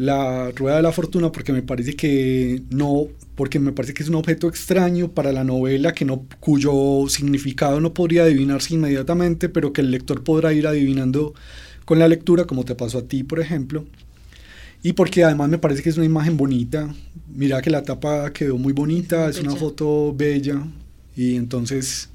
la 0.00 0.50
rueda 0.52 0.76
de 0.76 0.82
la 0.82 0.92
fortuna 0.92 1.30
porque 1.30 1.52
me 1.52 1.60
parece 1.60 1.94
que 1.94 2.62
no, 2.70 3.08
porque 3.34 3.58
me 3.58 3.72
parece 3.72 3.92
que 3.92 4.02
es 4.02 4.08
un 4.08 4.14
objeto 4.14 4.48
extraño 4.48 5.10
para 5.10 5.30
la 5.30 5.44
novela 5.44 5.92
que 5.92 6.06
no, 6.06 6.24
cuyo 6.40 7.04
significado 7.08 7.82
no 7.82 7.92
podría 7.92 8.22
adivinarse 8.22 8.72
inmediatamente, 8.72 9.50
pero 9.50 9.74
que 9.74 9.82
el 9.82 9.90
lector 9.90 10.24
podrá 10.24 10.54
ir 10.54 10.66
adivinando 10.66 11.34
con 11.84 11.98
la 11.98 12.08
lectura, 12.08 12.46
como 12.46 12.64
te 12.64 12.74
pasó 12.74 12.96
a 13.00 13.02
ti, 13.02 13.24
por 13.24 13.40
ejemplo. 13.40 13.84
Y 14.82 14.94
porque 14.94 15.22
además 15.22 15.50
me 15.50 15.58
parece 15.58 15.82
que 15.82 15.90
es 15.90 15.98
una 15.98 16.06
imagen 16.06 16.38
bonita. 16.38 16.88
Mira 17.28 17.60
que 17.60 17.68
la 17.68 17.82
tapa 17.82 18.32
quedó 18.32 18.56
muy 18.56 18.72
bonita, 18.72 19.28
es 19.28 19.38
una 19.38 19.54
foto 19.54 20.14
bella. 20.16 20.66
Y 21.14 21.36
entonces 21.36 22.08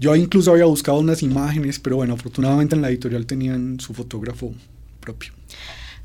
yo 0.00 0.16
incluso 0.16 0.50
había 0.50 0.64
buscado 0.64 0.98
unas 0.98 1.22
imágenes, 1.22 1.78
pero 1.78 1.94
bueno, 1.94 2.14
afortunadamente 2.14 2.74
en 2.74 2.82
la 2.82 2.88
editorial 2.88 3.24
tenían 3.24 3.78
su 3.78 3.94
fotógrafo 3.94 4.52
propio. 4.98 5.32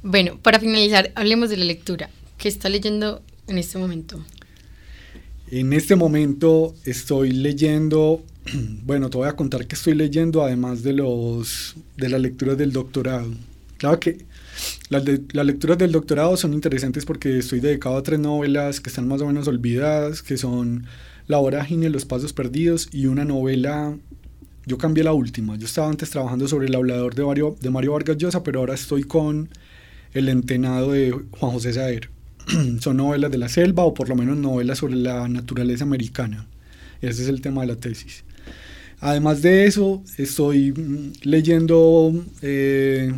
Bueno, 0.01 0.37
para 0.41 0.59
finalizar, 0.59 1.11
hablemos 1.15 1.49
de 1.49 1.57
la 1.57 1.65
lectura. 1.65 2.09
¿Qué 2.37 2.47
está 2.47 2.69
leyendo 2.69 3.21
en 3.47 3.57
este 3.57 3.77
momento? 3.77 4.23
En 5.51 5.73
este 5.73 5.95
momento 5.95 6.73
estoy 6.85 7.31
leyendo, 7.31 8.23
bueno, 8.85 9.09
te 9.09 9.17
voy 9.17 9.27
a 9.27 9.35
contar 9.35 9.67
que 9.67 9.75
estoy 9.75 9.95
leyendo 9.95 10.43
además 10.43 10.83
de 10.83 10.93
los 10.93 11.75
de 11.97 12.09
las 12.09 12.21
lecturas 12.21 12.57
del 12.57 12.71
doctorado. 12.71 13.33
Claro 13.77 13.99
que 13.99 14.25
las, 14.89 15.03
lecturas 15.05 15.77
del 15.77 15.91
doctorado 15.91 16.37
son 16.37 16.53
interesantes 16.53 17.05
porque 17.05 17.39
estoy 17.39 17.59
dedicado 17.59 17.97
a 17.97 18.03
tres 18.03 18.19
novelas 18.19 18.79
que 18.79 18.89
están 18.89 19.07
más 19.07 19.21
o 19.21 19.27
menos 19.27 19.47
olvidadas, 19.47 20.21
que 20.21 20.37
son 20.37 20.85
La 21.27 21.37
vorágine, 21.37 21.89
Los 21.89 22.05
pasos 22.05 22.31
perdidos 22.33 22.89
y 22.91 23.07
una 23.07 23.25
novela, 23.25 23.97
yo 24.65 24.77
cambié 24.77 25.03
la 25.03 25.13
última, 25.13 25.57
yo 25.57 25.65
estaba 25.65 25.89
antes 25.89 26.09
trabajando 26.09 26.47
sobre 26.47 26.67
el 26.67 26.75
hablador 26.75 27.15
de 27.15 27.23
Mario, 27.23 27.55
de 27.59 27.69
Mario 27.69 27.93
Vargas 27.93 28.17
Llosa, 28.17 28.43
pero 28.43 28.59
ahora 28.59 28.75
estoy 28.75 29.03
con 29.03 29.49
El 30.13 30.29
entenado 30.29 30.93
de 30.93 31.11
Juan 31.11 31.51
José 31.51 31.73
Saer. 31.73 32.09
son 32.79 32.97
novelas 32.97 33.31
de 33.31 33.37
la 33.37 33.49
selva 33.49 33.83
o 33.83 33.93
por 33.93 34.09
lo 34.09 34.15
menos 34.15 34.37
novelas 34.37 34.79
sobre 34.79 34.95
la 34.95 35.27
naturaleza 35.27 35.83
americana. 35.83 36.47
Ese 37.01 37.23
es 37.23 37.29
el 37.29 37.41
tema 37.41 37.61
de 37.61 37.67
la 37.67 37.75
tesis. 37.75 38.23
Además 38.99 39.41
de 39.41 39.65
eso, 39.65 40.03
estoy 40.17 40.71
mm, 40.71 41.11
leyendo, 41.23 42.13
eh, 42.41 43.13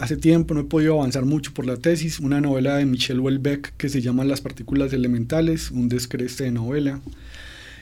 hace 0.00 0.16
tiempo 0.16 0.54
no 0.54 0.60
he 0.60 0.64
podido 0.64 0.94
avanzar 0.94 1.24
mucho 1.24 1.54
por 1.54 1.66
la 1.66 1.76
tesis, 1.76 2.18
una 2.18 2.40
novela 2.40 2.76
de 2.76 2.86
Michel 2.86 3.20
Houellebecq 3.20 3.76
que 3.76 3.88
se 3.88 4.00
llama 4.00 4.24
Las 4.24 4.40
partículas 4.40 4.92
elementales, 4.92 5.70
un 5.70 5.88
descreste 5.88 6.44
de 6.44 6.50
novela. 6.50 7.00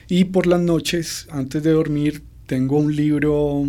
Y 0.07 0.25
por 0.25 0.45
las 0.45 0.61
noches, 0.61 1.27
antes 1.31 1.63
de 1.63 1.71
dormir, 1.71 2.21
tengo 2.45 2.77
un 2.77 2.95
libro 2.95 3.67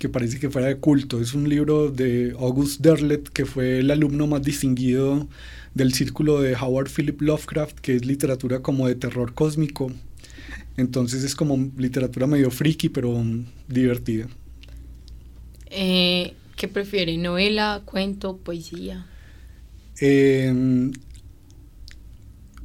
que 0.00 0.08
parece 0.08 0.40
que 0.40 0.48
fuera 0.48 0.68
de 0.68 0.78
culto. 0.78 1.20
Es 1.20 1.34
un 1.34 1.46
libro 1.46 1.90
de 1.90 2.34
August 2.38 2.80
Derlet, 2.80 3.28
que 3.28 3.44
fue 3.44 3.80
el 3.80 3.90
alumno 3.90 4.26
más 4.26 4.42
distinguido 4.42 5.28
del 5.74 5.92
círculo 5.92 6.40
de 6.40 6.54
Howard 6.56 6.88
Philip 6.88 7.20
Lovecraft, 7.20 7.78
que 7.80 7.96
es 7.96 8.06
literatura 8.06 8.60
como 8.62 8.88
de 8.88 8.94
terror 8.94 9.34
cósmico. 9.34 9.92
Entonces 10.78 11.22
es 11.22 11.34
como 11.34 11.70
literatura 11.76 12.26
medio 12.26 12.50
friki, 12.50 12.88
pero 12.88 13.22
divertida. 13.68 14.26
Eh, 15.66 16.32
¿Qué 16.56 16.66
prefiere? 16.66 17.18
¿Novela, 17.18 17.82
cuento, 17.84 18.38
poesía? 18.38 19.06
Eh, 20.00 20.90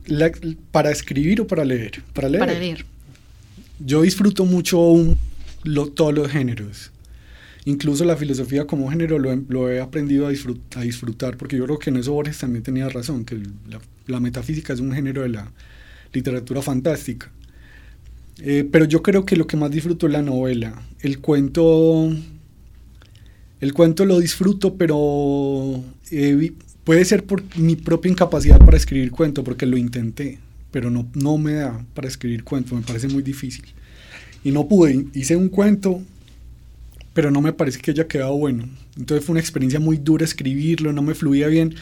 la- 0.05 0.31
¿Para 0.71 0.89
escribir 0.89 1.41
o 1.41 1.47
para 1.47 1.65
leer? 1.65 2.01
Para 2.13 2.29
leer. 2.29 2.39
Para 2.39 2.57
leer. 2.57 2.85
Yo 3.79 4.03
disfruto 4.03 4.45
mucho 4.45 4.79
un- 4.79 5.17
lo- 5.63 5.87
todos 5.87 6.13
los 6.13 6.29
géneros. 6.31 6.91
Incluso 7.67 8.05
la 8.05 8.15
filosofía 8.15 8.67
como 8.67 8.89
género 8.91 9.17
lo 9.17 9.71
he, 9.71 9.79
aprendido 9.79 10.27
a, 10.27 10.31
disfrut- 10.31 10.75
a 10.75 10.81
disfrutar, 10.81 11.35
porque 11.35 11.57
yo 11.57 11.65
creo 11.65 11.79
que 11.79 11.89
en 11.89 11.97
eso 11.97 12.13
Borges 12.13 12.37
también 12.37 12.63
tenía 12.63 12.87
razón, 12.89 13.25
que 13.25 13.41
la, 14.07 14.19
metafísica 14.19 14.71
es 14.71 14.79
un 14.79 14.93
género 14.93 15.23
de 15.23 15.29
la 15.29 15.51
literatura 16.13 16.61
fantástica. 16.61 17.31
Eh, 18.37 18.67
pero 18.71 18.85
yo 18.85 19.01
creo 19.01 19.25
que 19.25 19.35
lo 19.35 19.47
que 19.47 19.57
más 19.57 19.71
disfruto 19.71 20.05
es 20.05 20.13
la 20.13 20.21
novela. 20.21 20.79
El 20.99 21.19
cuento, 21.19 22.13
el 23.61 23.73
cuento 23.73 24.05
lo 24.05 24.19
disfruto, 24.19 24.75
pero 24.75 25.83
eh, 26.11 26.53
puede 26.83 27.03
ser 27.03 27.23
por 27.23 27.43
mi 27.57 27.75
propia 27.75 28.11
incapacidad 28.11 28.59
para 28.59 28.77
escribir 28.77 29.09
cuento, 29.09 29.43
porque 29.43 29.65
lo 29.65 29.77
intenté, 29.77 30.37
pero 30.69 30.91
no, 30.91 31.07
no 31.15 31.39
me 31.39 31.53
da 31.53 31.83
para 31.95 32.07
escribir 32.07 32.43
cuentos, 32.43 32.73
me 32.73 32.85
parece 32.85 33.07
muy 33.07 33.23
difícil. 33.23 33.65
Y 34.43 34.51
no 34.51 34.67
pude, 34.67 35.07
hice 35.15 35.35
un 35.35 35.49
cuento, 35.49 36.03
pero 37.15 37.31
no 37.31 37.39
me 37.39 37.53
parece 37.53 37.79
que 37.79 37.91
haya 37.91 38.09
quedado 38.09 38.35
bueno. 38.35 38.67
Entonces 38.97 39.25
fue 39.25 39.33
una 39.33 39.39
experiencia 39.39 39.79
muy 39.79 39.97
dura 39.97 40.25
escribirlo, 40.25 40.91
no 40.91 41.01
me 41.01 41.15
fluía 41.15 41.47
bien, 41.47 41.73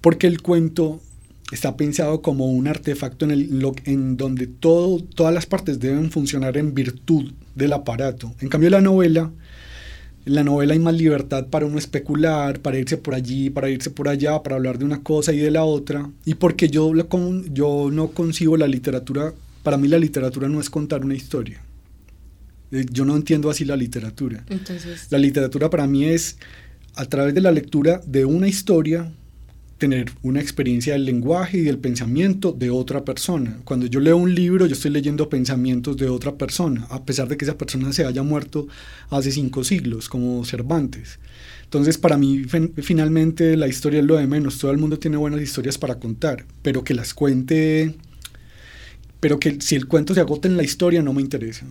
porque 0.00 0.28
el 0.28 0.40
cuento 0.40 1.00
está 1.50 1.76
pensado 1.76 2.22
como 2.22 2.46
un 2.46 2.68
artefacto 2.68 3.24
en, 3.24 3.32
el, 3.32 3.72
en 3.84 4.16
donde 4.16 4.46
todo, 4.46 5.00
todas 5.00 5.34
las 5.34 5.44
partes 5.44 5.80
deben 5.80 6.12
funcionar 6.12 6.56
en 6.56 6.72
virtud 6.72 7.32
del 7.56 7.72
aparato. 7.72 8.32
En 8.40 8.48
cambio 8.48 8.70
la 8.70 8.80
novela, 8.80 9.32
en 10.24 10.34
la 10.36 10.44
novela 10.44 10.74
hay 10.74 10.78
más 10.78 10.94
libertad 10.94 11.48
para 11.48 11.66
uno 11.66 11.78
especular, 11.78 12.60
para 12.60 12.78
irse 12.78 12.96
por 12.96 13.16
allí, 13.16 13.50
para 13.50 13.68
irse 13.68 13.90
por 13.90 14.08
allá, 14.08 14.40
para 14.44 14.54
hablar 14.54 14.78
de 14.78 14.84
una 14.84 15.02
cosa 15.02 15.32
y 15.32 15.38
de 15.38 15.50
la 15.50 15.64
otra. 15.64 16.08
Y 16.24 16.34
porque 16.34 16.68
yo, 16.68 16.92
yo 17.52 17.90
no 17.90 18.08
concibo 18.12 18.56
la 18.56 18.68
literatura, 18.68 19.34
para 19.64 19.78
mí 19.78 19.88
la 19.88 19.98
literatura 19.98 20.48
no 20.48 20.60
es 20.60 20.70
contar 20.70 21.04
una 21.04 21.16
historia. 21.16 21.65
Eh, 22.72 22.84
yo 22.90 23.04
no 23.04 23.16
entiendo 23.16 23.48
así 23.50 23.64
la 23.64 23.76
literatura. 23.76 24.44
Entonces, 24.48 25.06
La 25.10 25.18
literatura 25.18 25.70
para 25.70 25.86
mí 25.86 26.04
es, 26.04 26.36
a 26.94 27.04
través 27.06 27.34
de 27.34 27.40
la 27.40 27.52
lectura 27.52 28.00
de 28.06 28.24
una 28.24 28.48
historia, 28.48 29.12
tener 29.78 30.10
una 30.22 30.40
experiencia 30.40 30.94
del 30.94 31.04
lenguaje 31.04 31.58
y 31.58 31.60
del 31.60 31.76
pensamiento 31.78 32.52
de 32.52 32.70
otra 32.70 33.04
persona. 33.04 33.58
Cuando 33.64 33.84
yo 33.86 34.00
leo 34.00 34.16
un 34.16 34.34
libro, 34.34 34.64
yo 34.66 34.72
estoy 34.72 34.90
leyendo 34.90 35.28
pensamientos 35.28 35.98
de 35.98 36.08
otra 36.08 36.34
persona, 36.36 36.86
a 36.90 37.04
pesar 37.04 37.28
de 37.28 37.36
que 37.36 37.44
esa 37.44 37.58
persona 37.58 37.92
se 37.92 38.06
haya 38.06 38.22
muerto 38.22 38.66
hace 39.10 39.30
cinco 39.30 39.64
siglos, 39.64 40.08
como 40.08 40.44
Cervantes. 40.46 41.18
Entonces, 41.64 41.98
para 41.98 42.16
mí, 42.16 42.44
fin- 42.44 42.72
finalmente, 42.82 43.54
la 43.56 43.68
historia 43.68 44.00
es 44.00 44.06
lo 44.06 44.16
de 44.16 44.26
menos. 44.26 44.56
Todo 44.58 44.70
el 44.70 44.78
mundo 44.78 44.98
tiene 44.98 45.18
buenas 45.18 45.42
historias 45.42 45.76
para 45.76 45.96
contar, 45.96 46.46
pero 46.62 46.82
que 46.82 46.94
las 46.94 47.12
cuente 47.12 47.94
pero 49.20 49.40
que 49.40 49.60
si 49.60 49.74
el 49.74 49.86
cuento 49.86 50.14
se 50.14 50.20
agota 50.20 50.48
en 50.48 50.56
la 50.56 50.62
historia 50.62 51.02
no 51.02 51.12
me 51.12 51.22
interesa. 51.22 51.66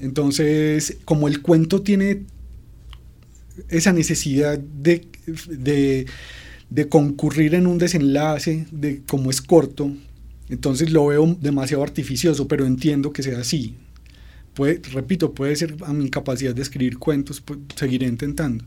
Entonces, 0.00 0.98
como 1.04 1.28
el 1.28 1.40
cuento 1.42 1.82
tiene 1.82 2.22
esa 3.68 3.92
necesidad 3.92 4.58
de, 4.58 5.06
de, 6.70 6.88
concurrir 6.88 7.54
en 7.54 7.66
un 7.66 7.78
desenlace, 7.78 8.66
de 8.70 9.02
como 9.06 9.30
es 9.30 9.40
corto, 9.40 9.92
entonces 10.48 10.90
lo 10.90 11.06
veo 11.06 11.36
demasiado 11.40 11.82
artificioso, 11.82 12.48
pero 12.48 12.66
entiendo 12.66 13.12
que 13.12 13.22
sea 13.22 13.38
así. 13.38 13.74
Puede, 14.54 14.82
repito, 14.92 15.32
puede 15.32 15.56
ser 15.56 15.76
a 15.86 15.94
mi 15.94 16.04
incapacidad 16.04 16.54
de 16.54 16.60
escribir 16.60 16.98
cuentos, 16.98 17.40
pues, 17.40 17.58
seguiré 17.74 18.06
intentando. 18.06 18.64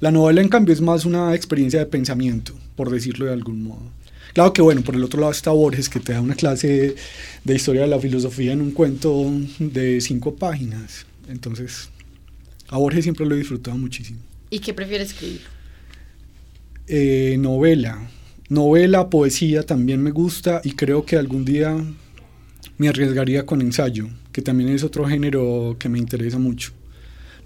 La 0.00 0.10
novela, 0.10 0.40
en 0.40 0.48
cambio, 0.48 0.74
es 0.74 0.80
más 0.80 1.04
una 1.04 1.34
experiencia 1.34 1.78
de 1.78 1.86
pensamiento, 1.86 2.54
por 2.74 2.90
decirlo 2.90 3.26
de 3.26 3.32
algún 3.32 3.62
modo. 3.62 3.92
Claro 4.34 4.52
que 4.52 4.62
bueno, 4.62 4.82
por 4.82 4.94
el 4.94 5.04
otro 5.04 5.20
lado 5.20 5.32
está 5.32 5.50
Borges, 5.50 5.88
que 5.88 6.00
te 6.00 6.12
da 6.12 6.20
una 6.20 6.34
clase 6.34 6.94
de 7.44 7.54
historia 7.54 7.82
de 7.82 7.88
la 7.88 7.98
filosofía 7.98 8.52
en 8.52 8.60
un 8.60 8.72
cuento 8.72 9.32
de 9.58 10.00
cinco 10.00 10.34
páginas. 10.34 11.06
Entonces, 11.28 11.88
a 12.68 12.78
Borges 12.78 13.04
siempre 13.04 13.26
lo 13.26 13.34
he 13.34 13.38
disfrutado 13.38 13.76
muchísimo. 13.76 14.20
¿y 14.50 14.60
qué 14.60 14.72
prefieres 14.74 15.08
escribir? 15.08 15.40
Eh, 16.86 17.36
novela. 17.38 18.08
Novela, 18.48 19.10
poesía 19.10 19.62
también 19.64 20.02
me 20.02 20.10
gusta 20.10 20.60
y 20.64 20.72
creo 20.72 21.04
que 21.04 21.16
algún 21.16 21.44
día 21.44 21.76
me 22.78 22.88
arriesgaría 22.88 23.44
con 23.44 23.60
ensayo, 23.60 24.08
que 24.32 24.40
también 24.40 24.70
es 24.70 24.84
otro 24.84 25.06
género 25.06 25.76
que 25.78 25.88
me 25.88 25.98
interesa 25.98 26.38
mucho. 26.38 26.72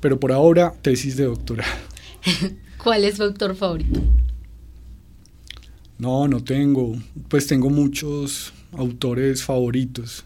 Pero 0.01 0.21
por 0.21 0.31
ahora, 0.31 0.73
tesis 0.83 1.17
de 1.17 1.25
doctorado. 1.25 1.73
¿Cuál 2.83 3.05
es 3.05 3.17
tu 3.17 3.25
autor 3.25 3.57
favorito? 3.57 4.01
No, 6.03 6.27
no 6.27 6.43
tengo. 6.43 6.97
Pues 7.29 7.47
tengo 7.47 7.71
muchos 7.71 8.53
autores 8.73 9.45
favoritos. 9.45 10.25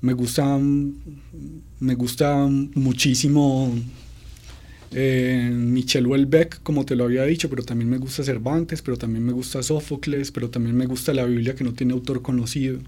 Me 0.00 0.14
gusta, 0.14 0.58
me 0.58 1.94
gusta 1.94 2.46
muchísimo 2.46 3.74
eh, 4.92 5.50
Michel 5.52 6.06
Houellebecq, 6.06 6.62
como 6.62 6.86
te 6.86 6.96
lo 6.96 7.04
había 7.04 7.24
dicho, 7.24 7.50
pero 7.50 7.62
también 7.62 7.90
me 7.90 7.98
gusta 7.98 8.24
Cervantes, 8.24 8.80
pero 8.80 8.96
también 8.96 9.22
me 9.22 9.32
gusta 9.32 9.62
Sófocles, 9.62 10.30
pero 10.32 10.48
también 10.48 10.74
me 10.74 10.86
gusta 10.86 11.12
la 11.12 11.26
Biblia 11.26 11.54
que 11.54 11.62
no 11.64 11.74
tiene 11.74 11.92
autor 11.92 12.22
conocido. 12.22 12.78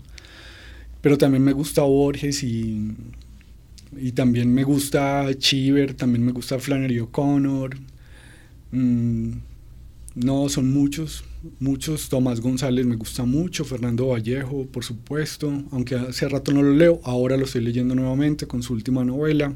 Pero 1.03 1.19
también 1.19 1.45
me 1.45 1.53
gusta 1.53 1.83
Borges 1.83 2.43
y, 2.43 2.93
y 3.99 4.13
también 4.13 4.55
me 4.55 4.65
gusta 4.65 5.29
Cheever, 5.37 5.93
también 5.93 6.25
me 6.25 6.33
gusta 6.33 6.59
Flannery 6.59 7.01
O'Connor. 7.01 7.77
Mm, 8.71 9.33
no, 10.15 10.49
son 10.49 10.73
muchos, 10.73 11.25
muchos. 11.61 12.09
Tomás 12.09 12.41
González 12.41 12.87
me 12.87 12.97
gusta 12.97 13.25
mucho, 13.25 13.65
Fernando 13.65 14.09
Vallejo, 14.09 14.67
por 14.67 14.85
supuesto, 14.85 15.53
aunque 15.71 15.95
hace 15.95 16.29
rato 16.29 16.53
no 16.53 16.63
lo 16.63 16.75
leo, 16.75 17.01
ahora 17.05 17.37
lo 17.37 17.45
estoy 17.45 17.63
leyendo 17.63 17.95
nuevamente 17.95 18.47
con 18.47 18.63
su 18.63 18.73
última 18.73 19.05
novela. 19.05 19.55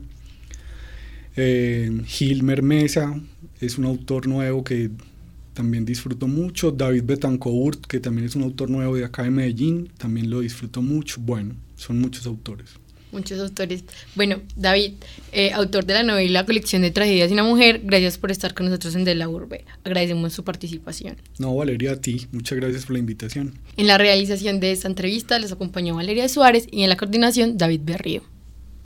Eh, 1.36 2.02
Gilmer 2.06 2.62
Mesa 2.62 3.20
es 3.60 3.78
un 3.78 3.84
autor 3.84 4.26
nuevo 4.26 4.64
que 4.64 4.90
también 5.52 5.84
disfruto 5.84 6.28
mucho. 6.28 6.70
David 6.70 7.04
Betancourt, 7.04 7.86
que 7.86 8.00
también 8.00 8.26
es 8.26 8.36
un 8.36 8.42
autor 8.42 8.70
nuevo 8.70 8.96
de 8.96 9.04
acá 9.04 9.22
de 9.22 9.30
Medellín, 9.30 9.90
también 9.96 10.30
lo 10.30 10.40
disfruto 10.40 10.82
mucho. 10.82 11.20
Bueno, 11.20 11.54
son 11.76 12.00
muchos 12.00 12.26
autores. 12.26 12.70
Muchos 13.12 13.40
autores. 13.40 13.84
Bueno, 14.14 14.40
David, 14.56 14.92
eh, 15.32 15.52
autor 15.52 15.86
de 15.86 15.94
la 15.94 16.02
novela 16.02 16.44
Colección 16.44 16.82
de 16.82 16.90
Tragedias 16.90 17.30
y 17.30 17.34
una 17.34 17.44
Mujer, 17.44 17.80
gracias 17.84 18.18
por 18.18 18.30
estar 18.30 18.52
con 18.52 18.66
nosotros 18.66 18.94
en 18.94 19.04
De 19.04 19.14
la 19.14 19.28
Urbe. 19.28 19.64
Agradecemos 19.84 20.32
su 20.32 20.44
participación. 20.44 21.16
No, 21.38 21.54
Valeria, 21.54 21.92
a 21.92 21.96
ti, 21.96 22.26
muchas 22.32 22.58
gracias 22.58 22.84
por 22.84 22.92
la 22.92 22.98
invitación. 22.98 23.54
En 23.76 23.86
la 23.86 23.98
realización 23.98 24.60
de 24.60 24.72
esta 24.72 24.88
entrevista 24.88 25.38
les 25.38 25.52
acompañó 25.52 25.94
Valeria 25.94 26.28
Suárez 26.28 26.66
y 26.70 26.82
en 26.82 26.88
la 26.88 26.96
coordinación 26.96 27.56
David 27.56 27.80
Berrío. 27.84 28.35